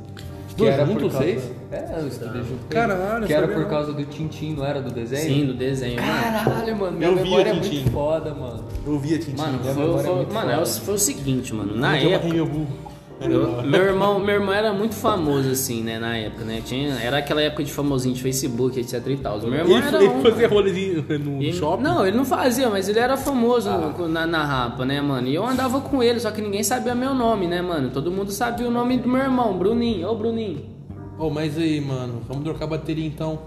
[0.48, 1.18] Estudou junto, causa...
[1.20, 1.52] vocês?
[1.72, 3.28] É, eu estudei junto com Caralho.
[3.28, 3.70] Que era por não.
[3.70, 5.22] causa do Tintim, não era do desenho?
[5.24, 5.98] Sim, do desenho.
[5.98, 7.76] Caralho, mano, minha Eu vi o memória é Tintim.
[7.82, 8.64] muito foda, mano.
[8.88, 9.38] Eu via Tintin.
[9.38, 9.86] Mano, foi, é foi-
[10.16, 10.52] muito mano, foda.
[10.54, 11.76] é o- foi o seguinte, mano.
[11.78, 12.36] Na Eu época.
[13.22, 16.62] Eu- meu, irmão, meu irmão era muito famoso, assim, né, na época, né?
[16.64, 19.40] Tinha, era aquela época de famosinho de Facebook, etc e tal.
[19.42, 21.84] Meu irmão Ele, era ele um, fazia rolezinho no Ele- shopping.
[21.84, 23.94] Não, ele não fazia, mas ele era famoso Ah.
[24.08, 25.28] na, na rapa, né, mano?
[25.28, 27.90] E eu andava com ele, só que ninguém sabia meu nome, né, mano?
[27.90, 30.08] Todo mundo sabia o nome do meu irmão, Bruninho.
[30.10, 30.66] Ô, Bruninho.
[31.18, 33.38] Ô, mas aí, mano, vamos trocar a bateria então.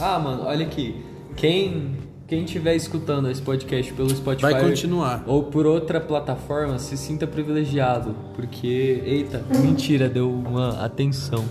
[0.00, 0.96] Ah, mano, olha aqui.
[1.36, 1.92] Quem,
[2.30, 5.24] quem estiver escutando esse podcast pelo Spotify Vai continuar.
[5.26, 8.14] ou por outra plataforma, se sinta privilegiado.
[8.36, 11.44] Porque, eita, mentira, deu uma atenção.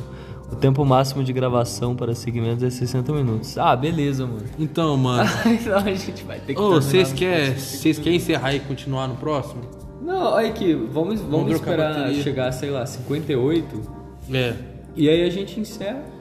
[0.50, 3.58] O tempo máximo de gravação para segmentos é 60 minutos.
[3.58, 4.46] Ah, beleza, mano.
[4.58, 5.30] Então, mano.
[5.46, 7.54] então a gente vai ter que Ô, vocês querem
[8.02, 9.62] querem encerrar e continuar no próximo?
[10.02, 13.82] Não, olha aqui, vamos, vamos, a esperar chegar, sei lá, 58
[14.34, 14.54] É.
[14.96, 16.18] e aí a gente encerra.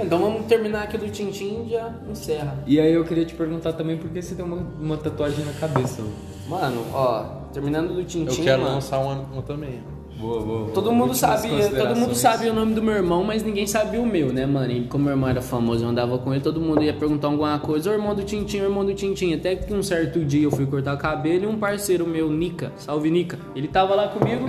[0.00, 2.58] Então vamos terminar aqui do Tintim e já encerra.
[2.66, 5.52] E aí eu queria te perguntar também por que você tem uma, uma tatuagem na
[5.52, 6.02] cabeça.
[6.48, 6.84] mano.
[6.92, 7.22] Ó,
[7.52, 8.74] terminando do Tintim, Eu quero mano.
[8.76, 9.80] lançar uma, uma também.
[10.18, 10.70] Boa, boa.
[10.70, 14.00] Todo mundo Últimas sabia, todo mundo sabia o nome do meu irmão, mas ninguém sabia
[14.00, 14.70] o meu, né, mano?
[14.70, 17.58] E como meu irmão era famoso, eu andava com ele, todo mundo ia perguntar alguma
[17.58, 19.34] coisa, ô irmão do Tintim, ô irmão do Tintim.
[19.34, 22.70] Até que um certo dia eu fui cortar o cabelo e um parceiro meu, Nica,
[22.76, 24.46] salve Nica, ele tava lá comigo.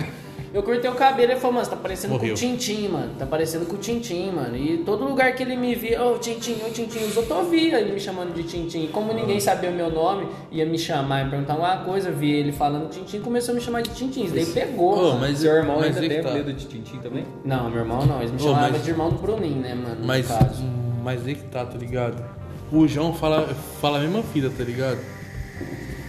[0.53, 2.29] Eu cortei o cabelo e ele falou, mano, você tá parecendo Morreu.
[2.29, 3.11] com o Tintim, mano.
[3.17, 4.55] Tá parecendo com o Tintim, mano.
[4.55, 7.91] E todo lugar que ele me via, ô Tintim, ô Tintim, os outros ouviam ele
[7.93, 8.83] me chamando de Tintim.
[8.83, 12.35] E como ninguém sabia o meu nome, ia me chamar e perguntar alguma coisa, via
[12.37, 14.25] ele falando Tintim, começou a me chamar de Tintim.
[14.25, 15.19] Isso daí pegou, mano.
[15.21, 16.29] mas Seu irmão mas ainda tem tá.
[16.29, 17.25] apelido de Tintim também?
[17.43, 18.19] Não, meu irmão não.
[18.19, 19.97] Eles me chamavam mas- de irmão do Bruninho, né, mano?
[20.05, 20.63] Mas, No caso.
[21.03, 22.23] mas aí que tá, tá ligado?
[22.71, 23.47] O João fala,
[23.81, 24.99] fala a mesma fita, tá ligado?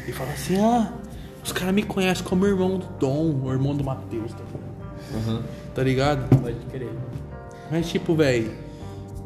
[0.06, 0.92] E fala assim, ah,
[1.44, 5.44] os caras me conhecem como irmão do Dom, o irmão do Matheus, tá ligado?
[5.74, 6.40] Tá ligado?
[6.40, 6.88] Pode crer.
[7.70, 8.50] Mas tipo, velho,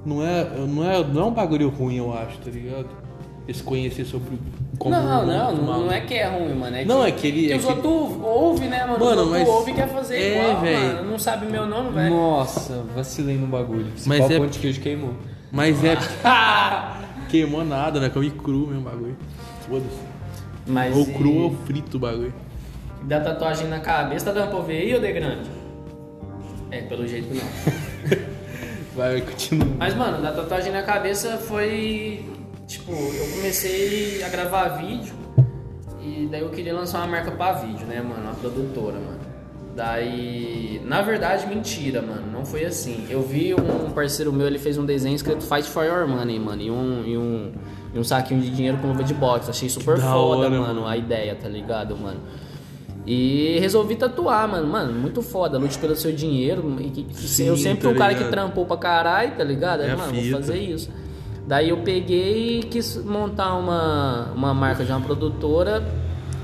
[0.04, 2.86] não é, não, é, não é um bagulho ruim, eu acho, tá ligado?
[3.46, 4.38] Esse conhecer sobre
[4.78, 6.76] como Não, irmão não, do não, não é que é ruim, mano.
[6.76, 9.02] É Não, que, é que ele- é os que- outros ouvem, né, mano?
[9.02, 10.76] Mano, os mas- ouvem e quer fazer É, igual, véi.
[10.76, 11.10] mano.
[11.10, 12.10] Não sabe meu nome, velho.
[12.14, 13.86] Nossa, vacilei no bagulho.
[14.04, 15.14] Mas Mas é- pão de queijo queimou.
[15.50, 15.96] Mas é.
[17.30, 18.08] Queimou nada, né?
[18.10, 19.16] Comi cru mesmo o bagulho.
[19.68, 20.07] Foda-se.
[20.68, 22.34] Mas Ou e- cru ou frito o bagulho.
[23.02, 25.50] Dá tatuagem na cabeça, tá dando pra ver aí, ô de grande?
[26.70, 28.18] É, pelo jeito não.
[28.94, 29.68] Vai, continua.
[29.78, 32.24] Mas, mano, da tatuagem na cabeça foi.
[32.66, 35.14] Tipo, eu comecei a gravar vídeo
[36.02, 38.20] e daí eu queria lançar uma marca pra vídeo, né, mano?
[38.22, 39.18] Uma produtora, mano.
[39.74, 40.82] Daí.
[40.84, 42.30] Na verdade, mentira, mano.
[42.32, 43.06] Não foi assim.
[43.08, 46.60] Eu vi um parceiro meu, ele fez um desenho escrito Fight for Your Money, mano.
[46.60, 47.52] E um, e um,
[47.94, 49.50] e um saquinho de dinheiro com luva de boxe.
[49.50, 50.86] Achei super da foda, hora, mano, mano.
[50.86, 52.20] a ideia, tá ligado, mano?
[53.06, 54.66] E resolvi tatuar, mano.
[54.66, 55.58] Mano, muito foda.
[55.58, 56.76] Lute pelo seu dinheiro.
[57.12, 59.80] Sim, eu sempre tá fui um cara que trampou pra caralho, tá ligado?
[59.80, 60.90] Aí, É mano, vou fazer isso.
[61.46, 65.82] Daí eu peguei e quis montar uma, uma marca de uma produtora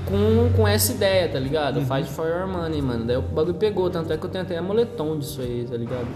[0.05, 1.77] com, com essa ideia, tá ligado?
[1.77, 1.85] Uhum.
[1.85, 3.05] Fight for your money, mano.
[3.05, 6.07] Daí o bagulho pegou, tanto é que eu tenho até moletom disso aí, tá ligado?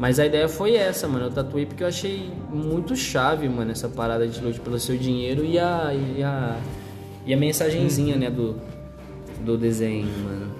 [0.00, 1.26] Mas a ideia foi essa, mano.
[1.26, 5.44] Eu tatuei porque eu achei muito chave, mano, essa parada de lute pelo seu dinheiro
[5.44, 5.92] e a.
[5.92, 6.58] e a,
[7.26, 8.58] e a mensagenzinha, né, do,
[9.44, 10.54] do desenho, mano.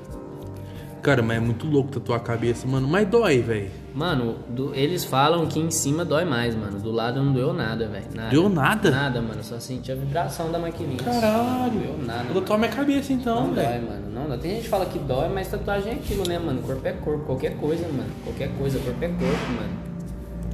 [1.02, 2.86] Cara, mas é muito louco tatuar a cabeça, mano.
[2.86, 3.70] Mas dói, velho.
[3.94, 6.78] Mano, do- eles falam que em cima dói mais, mano.
[6.78, 8.04] Do lado não doeu nada, velho.
[8.30, 8.90] Deu nada?
[8.90, 9.42] Nada, mano.
[9.42, 10.98] Só senti a vibração da maquininha.
[11.02, 11.72] Caralho.
[11.74, 12.24] Não doeu nada.
[12.34, 13.86] Tatuar minha cabeça então, Não dói, velho.
[13.88, 14.02] mano.
[14.14, 14.38] Não dói.
[14.38, 16.62] Tem gente que fala que dói, mas tatuagem é aquilo, né, mano?
[16.62, 17.24] Corpo é corpo.
[17.24, 18.10] Qualquer coisa, mano.
[18.24, 18.78] Qualquer coisa.
[18.78, 19.90] Corpo é corpo, mano.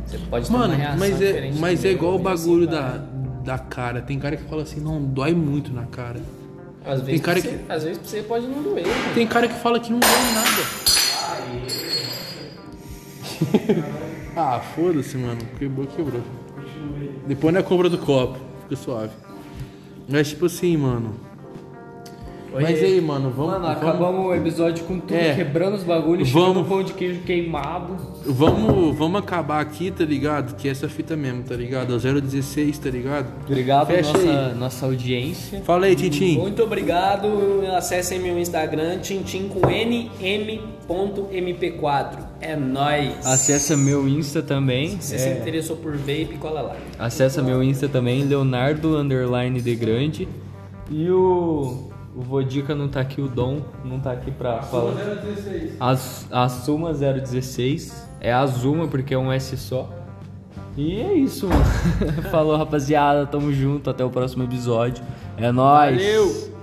[0.07, 2.79] Você pode ter Mano, uma reação mas é, mas é igual o e bagulho assim
[2.79, 2.99] da,
[3.45, 4.01] da cara.
[4.01, 6.21] Tem cara que fala assim, não, dói muito na cara.
[6.85, 9.15] Às vezes, cara pra você, às vezes você pode não doer, mano.
[9.15, 10.96] Tem cara que fala que não dói nada.
[14.37, 15.41] ah, foda-se, mano.
[15.59, 16.23] Quebrou, quebrou.
[17.27, 18.39] Depois não é compra do copo.
[18.63, 19.13] Fica suave.
[20.09, 21.26] Mas tipo assim, mano.
[22.53, 23.53] Oi, Mas aí, mano, vamos.
[23.53, 25.35] Mano, vamos- acabamos o episódio com tudo É.
[25.35, 26.67] quebrando os bagulhos, Vamos.
[26.67, 27.97] pão de queijo queimado.
[28.25, 30.55] Vamos, vamos acabar aqui, tá ligado?
[30.57, 31.93] Que é essa fita mesmo, tá ligado?
[31.93, 33.27] É o 016, tá ligado?
[33.47, 34.55] Obrigado, Fecha nossa, aí.
[34.55, 35.61] nossa audiência.
[35.65, 36.39] Fala aí, Titim.
[36.39, 37.29] Muito obrigado.
[37.77, 39.61] Acessem meu Instagram, tintim com
[40.89, 42.19] nm.mp4.
[42.41, 43.27] É nóis.
[43.27, 44.97] Acessa meu Insta também.
[45.01, 46.77] Se é, você se interessou por vape, cola lá.
[46.99, 50.27] Acessa meu Insta também, Leonardo Underline de Grande.
[50.91, 51.86] E o,
[52.17, 54.95] o Vodica não tá aqui, o Dom não tá aqui pra falar.
[55.79, 55.91] A,
[56.45, 58.09] a Suma 016.
[58.21, 59.91] é Azuma, porque é um S só.
[60.77, 61.65] E é isso, mano.
[62.31, 63.27] Falou, rapaziada.
[63.27, 63.89] Tamo junto.
[63.91, 65.03] Até o próximo episódio.
[65.37, 65.97] É nóis.
[65.97, 66.56] Valeu!